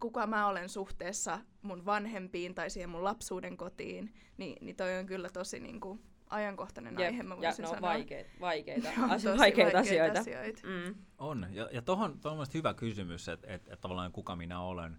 [0.00, 5.06] kuka mä olen suhteessa mun vanhempiin tai siihen mun lapsuuden kotiin, niin, niin toi on
[5.06, 7.80] kyllä tosi niin kuin, ajankohtainen Jep, aihe, mä voisin ja sanoa.
[7.80, 10.20] Vaikeita, vaikeita, asio- vaikeita asioita.
[10.20, 10.60] asioita.
[10.64, 10.94] Mm.
[11.18, 14.96] On, ja, ja tuohon on hyvä kysymys, että et, et tavallaan kuka minä olen.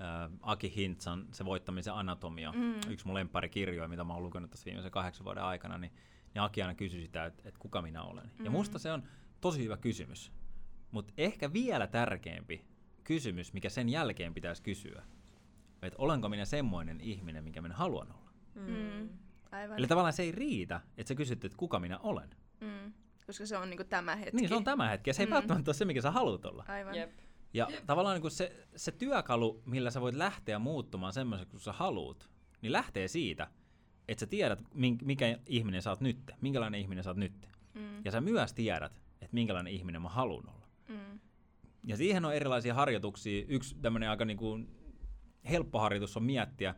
[0.00, 2.74] Äh, Aki Hintsan, se voittamisen anatomia, mm.
[2.90, 3.16] yksi mun
[3.50, 5.92] kirjoja, mitä mä oon lukenut tässä viimeisen kahdeksan vuoden aikana, niin,
[6.34, 8.30] niin Aki aina kysyi sitä, että et kuka minä olen.
[8.38, 8.44] Mm.
[8.44, 9.02] Ja musta se on
[9.40, 10.37] tosi hyvä kysymys.
[10.90, 12.64] Mutta ehkä vielä tärkeämpi
[13.04, 15.02] kysymys, mikä sen jälkeen pitäisi kysyä,
[15.82, 18.30] että olenko minä semmoinen ihminen, mikä minä haluan olla.
[18.54, 19.08] Mm.
[19.52, 19.78] Aivan.
[19.78, 22.30] Eli tavallaan se ei riitä, että sä kysyt, että kuka minä olen.
[22.60, 22.92] Mm.
[23.26, 24.36] Koska se on niinku tämä hetki.
[24.36, 25.34] Niin, se on tämä hetki, ja se ei mm.
[25.34, 26.64] välttämättä ole se, mikä sä haluat olla.
[26.68, 26.94] Aivan.
[26.94, 27.18] Jep.
[27.54, 27.86] Ja Jep.
[27.86, 32.30] tavallaan niinku se, se työkalu, millä sä voit lähteä muuttumaan semmoiseksi, kun sä haluat,
[32.62, 33.48] niin lähtee siitä,
[34.08, 34.62] että sä tiedät,
[35.04, 37.48] mikä ihminen sä oot nyt, minkälainen ihminen sä oot nyt.
[37.74, 38.04] Mm.
[38.04, 40.67] Ja sä myös tiedät, että minkälainen ihminen mä haluan olla.
[40.88, 41.20] Mm.
[41.84, 43.44] Ja siihen on erilaisia harjoituksia.
[43.48, 44.58] Yksi tämmöinen aika niinku
[45.50, 46.74] helppo harjoitus on miettiä,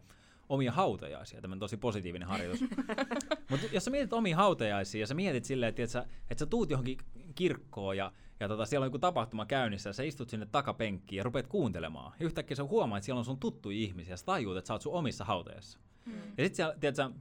[0.48, 2.60] omia hautajaisia, tämmöinen tosi positiivinen harjoitus.
[3.50, 6.46] Mutta jos sä mietit omia hautajaisia ja sä mietit silleen, että, että, sä, että sä
[6.46, 6.98] tuut johonkin
[7.34, 11.24] kirkkoon ja, ja tota, siellä on joku tapahtuma käynnissä ja sä istut sinne takapenkkiin ja
[11.24, 12.12] rupeat kuuntelemaan.
[12.20, 14.74] Ja yhtäkkiä sä huomaat, että siellä on sun tuttuja ihmisiä ja sä tajuut, että sä
[14.74, 15.78] oot sun omissa hautajassa.
[16.06, 16.12] Mm.
[16.38, 17.14] Ja sit siellä, tiedät,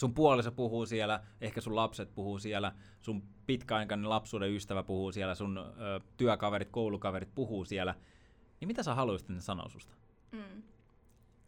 [0.00, 5.34] sun puoliso puhuu siellä, ehkä sun lapset puhuu siellä, sun pitkäaikainen lapsuuden ystävä puhuu siellä,
[5.34, 7.94] sun ö, työkaverit, koulukaverit puhuu siellä.
[8.60, 9.94] Niin mitä sä haluaisit, että ne sanoo susta?
[10.32, 10.62] Mm.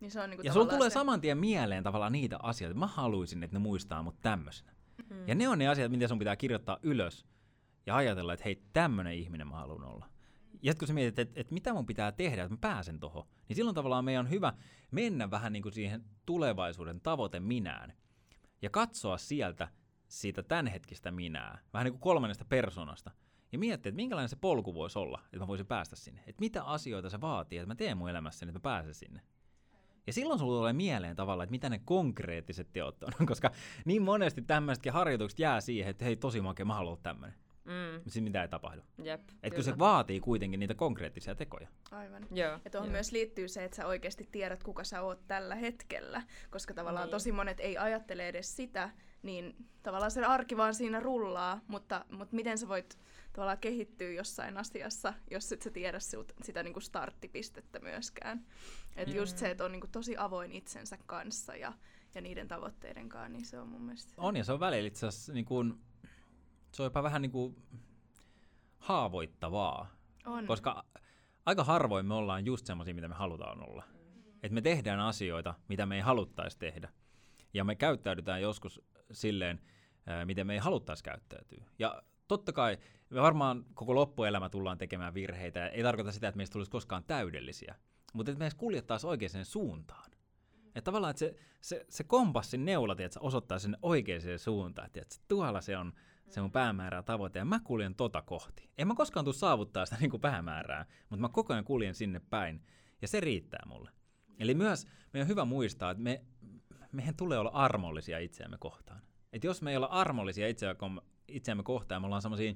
[0.00, 0.94] Niin se on niinku ja sulla tulee se...
[0.94, 2.78] saman tien mieleen tavallaan niitä asioita.
[2.78, 4.72] Mä haluaisin, että ne muistaa mut tämmöisenä.
[5.11, 5.28] Mm.
[5.28, 7.26] Ja ne on ne asiat, mitä sun pitää kirjoittaa ylös
[7.86, 10.07] ja ajatella, että hei, tämmöinen ihminen mä haluan olla.
[10.62, 13.57] Ja kun sä mietit, että, että mitä mun pitää tehdä, että mä pääsen tohon, niin
[13.57, 14.53] silloin tavallaan meidän on hyvä
[14.90, 17.92] mennä vähän niin kuin siihen tulevaisuuden tavoite minään
[18.63, 19.69] ja katsoa sieltä
[20.09, 23.11] siitä tämänhetkistä minää, vähän niin kuin kolmannesta persoonasta,
[23.53, 26.21] ja miettiä, että minkälainen se polku voisi olla, että mä voisin päästä sinne.
[26.27, 29.21] Että mitä asioita se vaatii, että mä teen mun elämässäni, että mä pääsen sinne.
[30.07, 33.51] Ja silloin sulla tulee mieleen tavallaan, että mitä ne konkreettiset teot on, koska
[33.85, 37.39] niin monesti tämmöisetkin harjoitukset jää siihen, että hei tosi makea, mä haluan tämmöinen.
[37.65, 38.03] Mm.
[38.05, 38.83] sitten mitä ei tapahdu.
[39.03, 41.69] Jep, Et kun se vaatii kuitenkin niitä konkreettisia tekoja.
[41.91, 42.27] Aivan.
[42.31, 42.93] Joo, ja tuohon joo.
[42.93, 47.11] myös liittyy se, että sä oikeasti tiedät, kuka sä oot tällä hetkellä, koska tavallaan Niin.
[47.11, 48.91] tosi monet ei ajattele edes sitä,
[49.23, 52.99] niin tavallaan se arki vaan siinä rullaa, mutta, mutta miten sä voit
[53.33, 58.45] tavallaan kehittyä jossain asiassa, jos et sä tiedä sitä, sitä niin kuin starttipistettä myöskään.
[58.97, 61.73] Että just se, että on niin kuin tosi avoin itsensä kanssa ja,
[62.15, 64.13] ja niiden tavoitteiden kanssa, niin se on mun mielestä...
[64.17, 65.81] On ja se on välillä itse asiassa niin kuin,
[66.73, 67.57] se on jopa vähän niin kuin
[68.79, 69.91] haavoittavaa.
[70.27, 70.47] On.
[70.47, 70.85] Koska
[71.47, 73.85] aika harvoin me ollaan just semmoisia, mitä me halutaan olla.
[74.43, 76.89] Että me tehdään asioita, mitä me ei haluttaisi tehdä.
[77.55, 79.61] Ja me käyttäydytään joskus silleen,
[80.25, 81.64] miten me ei haluttaisi käyttäytyä.
[81.79, 82.79] Ja totta kai
[83.11, 85.68] me varmaan koko loppuelämä tullaan tekemään virheitä.
[85.68, 87.75] Ei tarkoita sitä, että meistä tulisi koskaan täydellisiä.
[88.12, 90.11] Mutta että me edes kuljettaisiin oikeaan suuntaan.
[90.66, 94.91] Että tavallaan, että se, se, se kompassin neula, tiedätkö, osoittaa sinne oikeaan suuntaan.
[94.91, 95.93] Tiedätkö, tuolla se on
[96.33, 98.70] se mun päämäärä tavoite, ja mä kuljen tota kohti.
[98.78, 102.20] En mä koskaan tule saavuttaa sitä niin kuin päämäärää, mutta mä koko ajan kuljen sinne
[102.30, 102.62] päin,
[103.03, 103.91] ja se riittää mulle.
[104.39, 106.24] Eli myös meidän on hyvä muistaa, että me,
[106.93, 109.03] meidän tulee olla armollisia itseämme kohtaan.
[109.33, 112.55] Et jos me ei olla armollisia itseämme, itseämme kohtaan, me ollaan semmoisia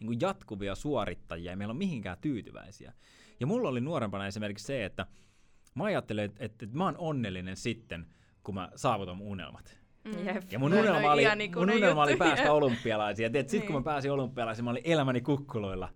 [0.00, 2.92] niin jatkuvia suorittajia, ja meillä on mihinkään tyytyväisiä.
[3.40, 5.06] Ja mulla oli nuorempana esimerkiksi se, että
[5.74, 8.06] mä ajattelin, että, että, että mä oon onnellinen sitten,
[8.42, 9.78] kun mä saavutan mun unelmat.
[10.16, 10.26] Mm.
[10.26, 10.52] Jep.
[10.52, 12.52] Ja mun unelma, noi oli, ihan mun unelma oli päästä jep.
[12.52, 13.32] olympialaisiin.
[13.34, 13.84] Ja sitten kun mä Niin.
[13.84, 15.88] pääsin olympialaisiin, mä olin elämäni kukkuloilla.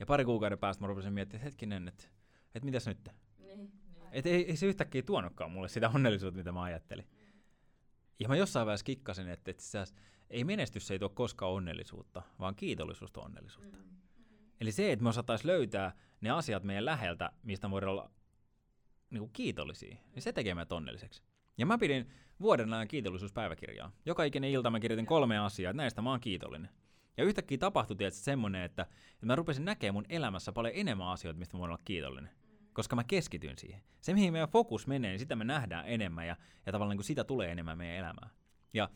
[0.00, 2.04] Ja pari kuukauden päästä mä rupesin miettimään, että hetkinen, että,
[2.54, 3.08] että mitäs nyt?
[3.38, 3.72] Niin,
[4.12, 7.06] Että ei, ei se yhtäkkiä tuonutkaan mulle sitä onnellisuutta, mitä mä ajattelin.
[8.20, 9.84] Ja mä jossain vaiheessa kikkasin, että, että sä,
[10.30, 13.76] ei menestys ei tuo koskaan onnellisuutta, vaan kiitollisuus tuo onnellisuutta.
[13.76, 13.84] Mm.
[14.60, 18.10] Eli se, että me osattaisiin löytää ne asiat meidän läheltä, mistä me voidaan olla
[19.10, 21.22] niin kuin kiitollisia, niin se tekee meidät onnelliseksi.
[21.58, 22.08] Ja mä pidin
[22.40, 23.92] vuoden ajan kiitollisuuspäiväkirjaa.
[24.06, 26.70] Joka ikinen ilta mä kirjoitin kolme asiaa, että näistä mä oon kiitollinen.
[27.16, 28.82] Ja yhtäkkiä tapahtui tietysti semmoinen, että,
[29.12, 32.30] että mä rupesin näkemään mun elämässä paljon enemmän asioita, mistä mä voin olla kiitollinen.
[32.72, 33.82] Koska mä keskityin siihen.
[34.00, 36.36] Se, mihin meidän fokus menee, niin sitä me nähdään enemmän ja,
[36.66, 38.30] ja tavallaan niin sitä tulee enemmän meidän elämään.
[38.74, 38.88] Ja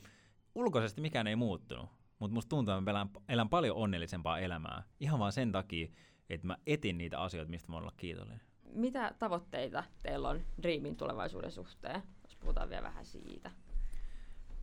[0.55, 4.83] ulkoisesti mikään ei muuttunut, mutta musta tuntuu, että mä elän, elän paljon onnellisempaa elämää.
[5.01, 5.89] Ihan vaan sen takia,
[6.31, 8.41] että mä etin niitä asioita, mistä mä voin olla kiitollinen.
[8.73, 12.03] Mitä tavoitteita teillä on Dreamin tulevaisuuden suhteen?
[12.41, 13.51] Puhutaan vielä vähän siitä.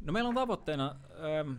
[0.02, 1.52] No meillä on tavoitteena ähm,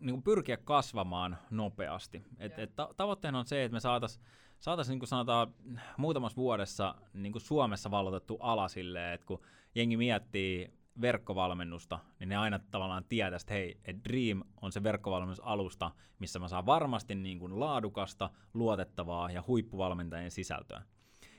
[0.00, 2.22] niin kuin pyrkiä kasvamaan nopeasti.
[2.38, 4.24] Et, et ta- tavoitteena on se, että me saataisiin
[4.60, 5.54] saatais, niin kuin sanotaan
[5.96, 9.40] muutamassa vuodessa niin kuin Suomessa valotettu ala silleen, että kun
[9.74, 15.90] jengi miettii verkkovalmennusta, niin ne aina tavallaan tietää, että hei, et Dream on se verkkovalmennusalusta,
[16.18, 20.82] missä mä saan varmasti niin kuin laadukasta, luotettavaa ja huippuvalmentajien sisältöä.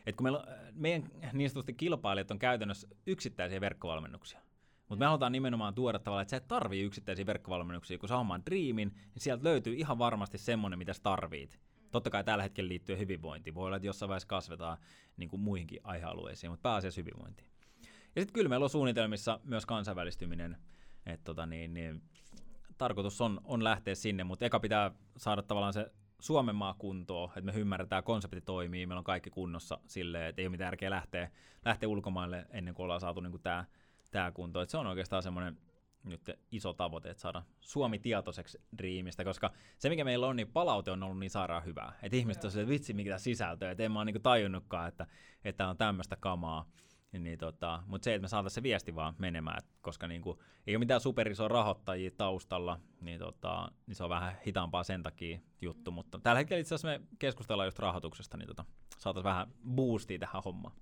[0.06, 4.40] Et kun meillä, on- meidän niin sanotusti kilpailijat on käytännössä yksittäisiä verkkovalmennuksia.
[4.90, 8.46] Mutta me halutaan nimenomaan tuoda tavallaan, että sä et tarvii yksittäisiä verkkovalmennuksia, kun sä hommaan
[8.46, 11.60] Dreamin, niin sieltä löytyy ihan varmasti semmoinen, mitä sä tarvit.
[11.92, 13.56] Totta kai tällä hetkellä liittyy hyvinvointiin.
[13.56, 14.78] Voi olla, että jossain vaiheessa kasvetaan
[15.18, 17.52] niin kuin muihinkin aihealueisiin, mutta pääasiassa hyvinvointiin.
[18.16, 20.58] Ja sitten kyllä meillä on suunnitelmissa myös kansainvälistyminen.
[21.06, 22.02] Et tota niin, niin,
[22.78, 25.92] tarkoitus on, on lähteä sinne, mutta eka pitää saada tavallaan se
[26.22, 30.42] Suomen maa kuntoon, että me ymmärretään, että konsepti toimii, meillä on kaikki kunnossa silleen, että
[30.42, 31.32] ei ole mitään järkeä lähteä,
[31.66, 33.66] lähteä ulkomaille ennen kuin ollaan saatu niin tämä
[34.12, 34.62] tää kunto.
[34.62, 35.58] Et se on oikeastaan semmoinen
[36.04, 40.92] nyt iso tavoite, että saada Suomi tietoiseksi Dreamista, koska se mikä meillä on, niin palaute
[40.92, 42.00] on ollut niin sairaan hyvää.
[42.04, 45.08] Että ihmiset on silleen, että vitsi mikä sisältöä, että en mä oon niinku tajunnutkaan, että,
[45.46, 46.66] että on tämmöistä kamaa.
[47.20, 50.76] Niin, tota, mutta se, että me saataisiin se viesti vaan menemään, et koska niinku, ei
[50.76, 55.92] ole mitään superisoa rahoittajia taustalla, niin, tota, niin se on vähän hitaampaa sen takia juttu.
[55.92, 58.66] Mutta tällä hetkellä itse asiassa me keskustellaan just rahoituksesta, niin tota,
[58.98, 60.76] saataisiin vähän boostia tähän hommaan.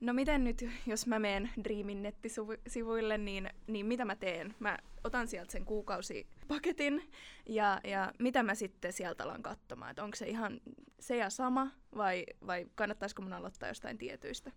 [0.00, 4.54] No miten nyt, jos mä menen Dreamin nettisivuille, niin, niin mitä mä teen?
[4.58, 7.10] Mä otan sieltä sen kuukausipaketin
[7.48, 9.90] ja, ja mitä mä sitten sieltä alan katsomaan?
[9.90, 10.60] Et onko se ihan
[11.00, 14.52] se ja sama vai, vai kannattaisiko mun aloittaa jostain tietyistä?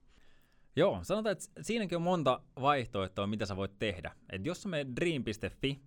[0.79, 4.11] Joo, sanotaan, että siinäkin on monta vaihtoehtoa, mitä sä voit tehdä.
[4.29, 5.79] Et jos sä menet dream.fi,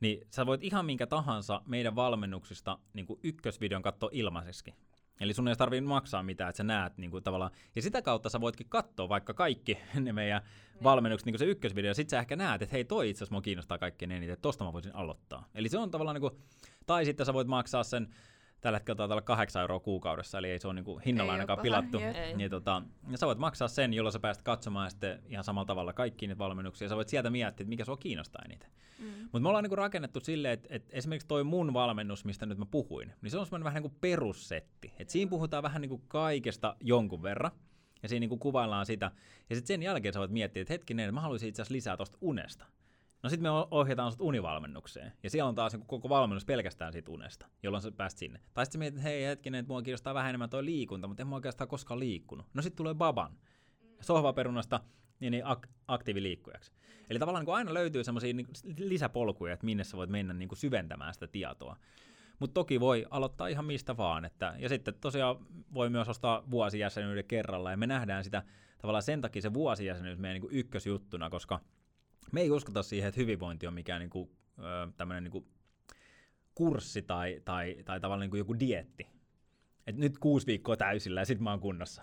[0.00, 4.74] niin sä voit ihan minkä tahansa meidän valmennuksista niin kuin ykkösvideon katsoa ilmaiseksi.
[5.20, 7.50] Eli sun ei tarvitse maksaa mitään, että sä näet niin kuin tavallaan.
[7.76, 10.42] Ja sitä kautta sä voitkin katsoa vaikka kaikki ne meidän
[10.82, 13.34] valmennukset, niin kuin se ykkösvideo, ja sit sä ehkä näet, että hei toi itse asiassa
[13.34, 15.48] mua kiinnostaa kaikkein eniten, että tosta mä voisin aloittaa.
[15.54, 16.42] Eli se on tavallaan niin kuin,
[16.86, 18.14] tai sitten sä voit maksaa sen,
[18.60, 21.34] tällä hetkellä taitaa olla 8 euroa kuukaudessa, eli ei se ole niin kuin hinnalla Ei
[21.34, 21.98] ainakaan pilattu.
[21.98, 22.36] Ei.
[22.36, 25.92] Niin, tota, ja sä voit maksaa sen, jolloin sä pääset katsomaan sitten ihan samalla tavalla
[25.92, 26.88] kaikki niitä valmennuksia.
[26.88, 28.70] Sä voit sieltä miettiä, että mikä sua kiinnostaa eniten.
[28.98, 29.06] Mm.
[29.22, 32.66] Mutta me ollaan niinku rakennettu silleen, että, että esimerkiksi toi mun valmennus, mistä nyt mä
[32.66, 34.92] puhuin, niin se on semmoinen vähän niin kuin perussetti.
[34.98, 37.52] Et siinä puhutaan vähän niin kuin kaikesta jonkun verran.
[38.02, 39.10] Ja siinä niin kuin kuvaillaan sitä.
[39.50, 42.18] Ja sitten sen jälkeen sä voit miettiä, että hetkinen, mä haluaisin itse asiassa lisää tuosta
[42.20, 42.66] unesta.
[43.22, 45.12] No sitten me ohjataan sut univalmennukseen.
[45.22, 48.40] Ja siellä on taas niin koko valmennus pelkästään siitä unesta, jolloin sä pääst sinne.
[48.54, 51.26] Tai sitten mietit, että hei hetkinen, että mua kiinnostaa vähän enemmän tuo liikunta, mutta en
[51.26, 52.46] mä oikeastaan koskaan liikkunut.
[52.54, 53.36] No sitten tulee baban.
[54.00, 54.80] Sohvaperunasta
[55.20, 56.72] niin, niin ak- aktiiviliikkujaksi.
[57.10, 58.48] Eli tavallaan niin aina löytyy semmoisia niin
[58.78, 61.76] lisäpolkuja, että minne sä voit mennä niin syventämään sitä tietoa.
[62.38, 64.24] Mutta toki voi aloittaa ihan mistä vaan.
[64.24, 65.36] Että, ja sitten tosiaan
[65.74, 68.42] voi myös ostaa vuosijäsenyyden kerralla, ja me nähdään sitä
[68.78, 71.60] tavallaan sen takia se vuosijäsenyys meidän niin ykkösjuttuna, koska
[72.32, 74.30] me ei uskota siihen, että hyvinvointi on mikään niin kuin,
[74.96, 75.46] tämmöinen niin kuin
[76.54, 79.06] kurssi tai, tai, tai tavallaan niin kuin joku dietti.
[79.86, 82.02] Et nyt kuusi viikkoa täysillä ja sitten mä oon kunnossa.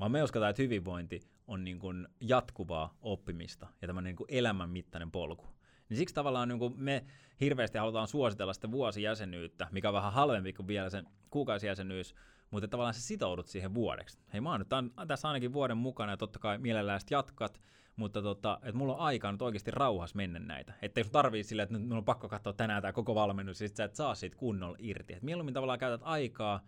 [0.00, 5.10] Vaan me uskotaan, että hyvinvointi on niin kuin jatkuvaa oppimista ja tämmöinen niin kuin elämänmittainen
[5.10, 5.46] polku.
[5.88, 7.04] Niin siksi tavallaan niin kuin me
[7.40, 12.14] hirveästi halutaan suositella sitä vuosijäsenyyttä, mikä on vähän halvempi kuin vielä sen kuukausijäsenyys,
[12.50, 14.18] mutta tavallaan sä sitoudut siihen vuodeksi.
[14.32, 14.68] Hei, mä oon nyt
[15.08, 17.60] tässä ainakin vuoden mukana ja totta kai mielellään jatkat,
[17.96, 20.74] mutta tota, että mulla on aikaa nyt oikeasti rauhas mennä näitä.
[20.82, 23.68] Että jos tarvii sille, että nyt mulla on pakko katsoa tänään tämä koko valmennus, niin
[23.68, 25.14] sit sä et saa siitä kunnolla irti.
[25.14, 26.60] Et mieluummin tavallaan käytät aikaa,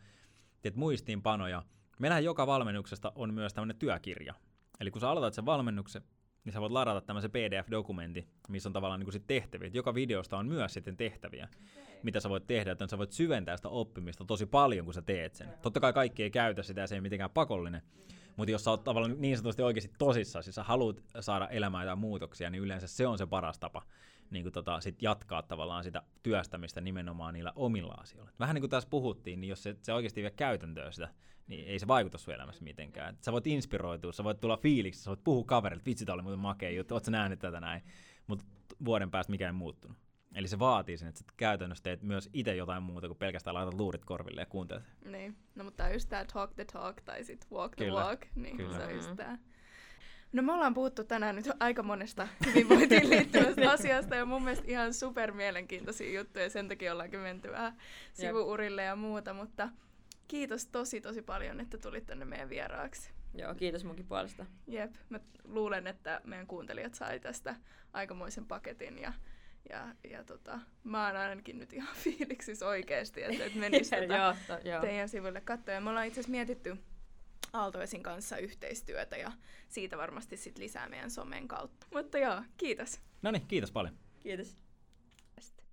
[0.62, 1.62] teet muistiinpanoja.
[1.98, 4.34] Meillähän joka valmennuksesta on myös tämmöinen työkirja.
[4.80, 6.02] Eli kun sä aloitat sen valmennuksen,
[6.44, 9.68] niin sä voit ladata tämmöisen PDF-dokumentti, missä on tavallaan niin sit tehtäviä.
[9.68, 12.00] Et joka videosta on myös sitten tehtäviä, okay.
[12.02, 15.34] mitä sä voit tehdä, joten sä voit syventää sitä oppimista tosi paljon, kun sä teet
[15.34, 15.48] sen.
[15.62, 18.70] Totta kai kaikki ei käytä sitä ja se ei mitenkään pakollinen, mm mutta jos sä
[18.70, 22.86] oot tavallaan niin sanotusti oikeasti tosissaan, siis sä haluat saada elämään jotain muutoksia, niin yleensä
[22.86, 23.82] se on se paras tapa
[24.30, 28.30] niin kuin tota, sit jatkaa tavallaan sitä työstämistä nimenomaan niillä omilla asioilla.
[28.38, 31.08] Vähän niin kuin tässä puhuttiin, niin jos se, se oikeasti vie käytäntöön sitä,
[31.46, 33.18] niin ei se vaikuta sun elämässä mitenkään.
[33.20, 36.38] Sä voit inspiroitua, sä voit tulla fiiliksi, sä voit puhua kaverille, vitsi, tää oli muuten
[36.38, 37.82] makea juttu, oot sä nähnyt tätä näin,
[38.26, 38.44] mutta
[38.84, 39.96] vuoden päästä mikään ei muuttunut.
[40.36, 43.74] Eli se vaatii sen, että sä käytännössä teet myös itse jotain muuta kuin pelkästään laitat
[43.74, 44.84] luurit korville ja kuuntelet.
[45.04, 48.00] Niin, no mutta tämä on just tämä talk the talk tai sit walk the Kyllä.
[48.00, 48.76] walk, niin Kyllä.
[48.76, 49.38] se on just tää.
[50.32, 54.94] No me ollaan puhuttu tänään nyt aika monesta hyvinvointiin liittyvästä asiasta ja mun mielestä ihan
[54.94, 57.76] super mielenkiintoisia juttuja, sen takia ollaankin menty vähän
[58.12, 59.68] sivuurille ja muuta, mutta
[60.28, 63.10] kiitos tosi tosi paljon, että tulit tänne meidän vieraaksi.
[63.34, 64.46] Joo, kiitos munkin puolesta.
[64.66, 67.56] Jep, mä luulen, että meidän kuuntelijat sai tästä
[67.92, 69.12] aikamoisen paketin ja
[69.70, 74.34] ja, ja tota, mä oon ainakin nyt ihan fiiliksissä oikeasti, että et menisi tota joo,
[74.46, 74.80] to, joo.
[74.80, 75.74] teidän sivulle katsoa.
[75.74, 76.76] Ja me ollaan itse asiassa mietitty
[77.52, 79.32] Aaltoisin kanssa yhteistyötä ja
[79.68, 81.86] siitä varmasti sit lisää meidän somen kautta.
[81.94, 83.00] Mutta joo, kiitos.
[83.22, 83.94] No niin, kiitos paljon.
[84.20, 84.56] Kiitos.
[85.40, 85.66] Sitten.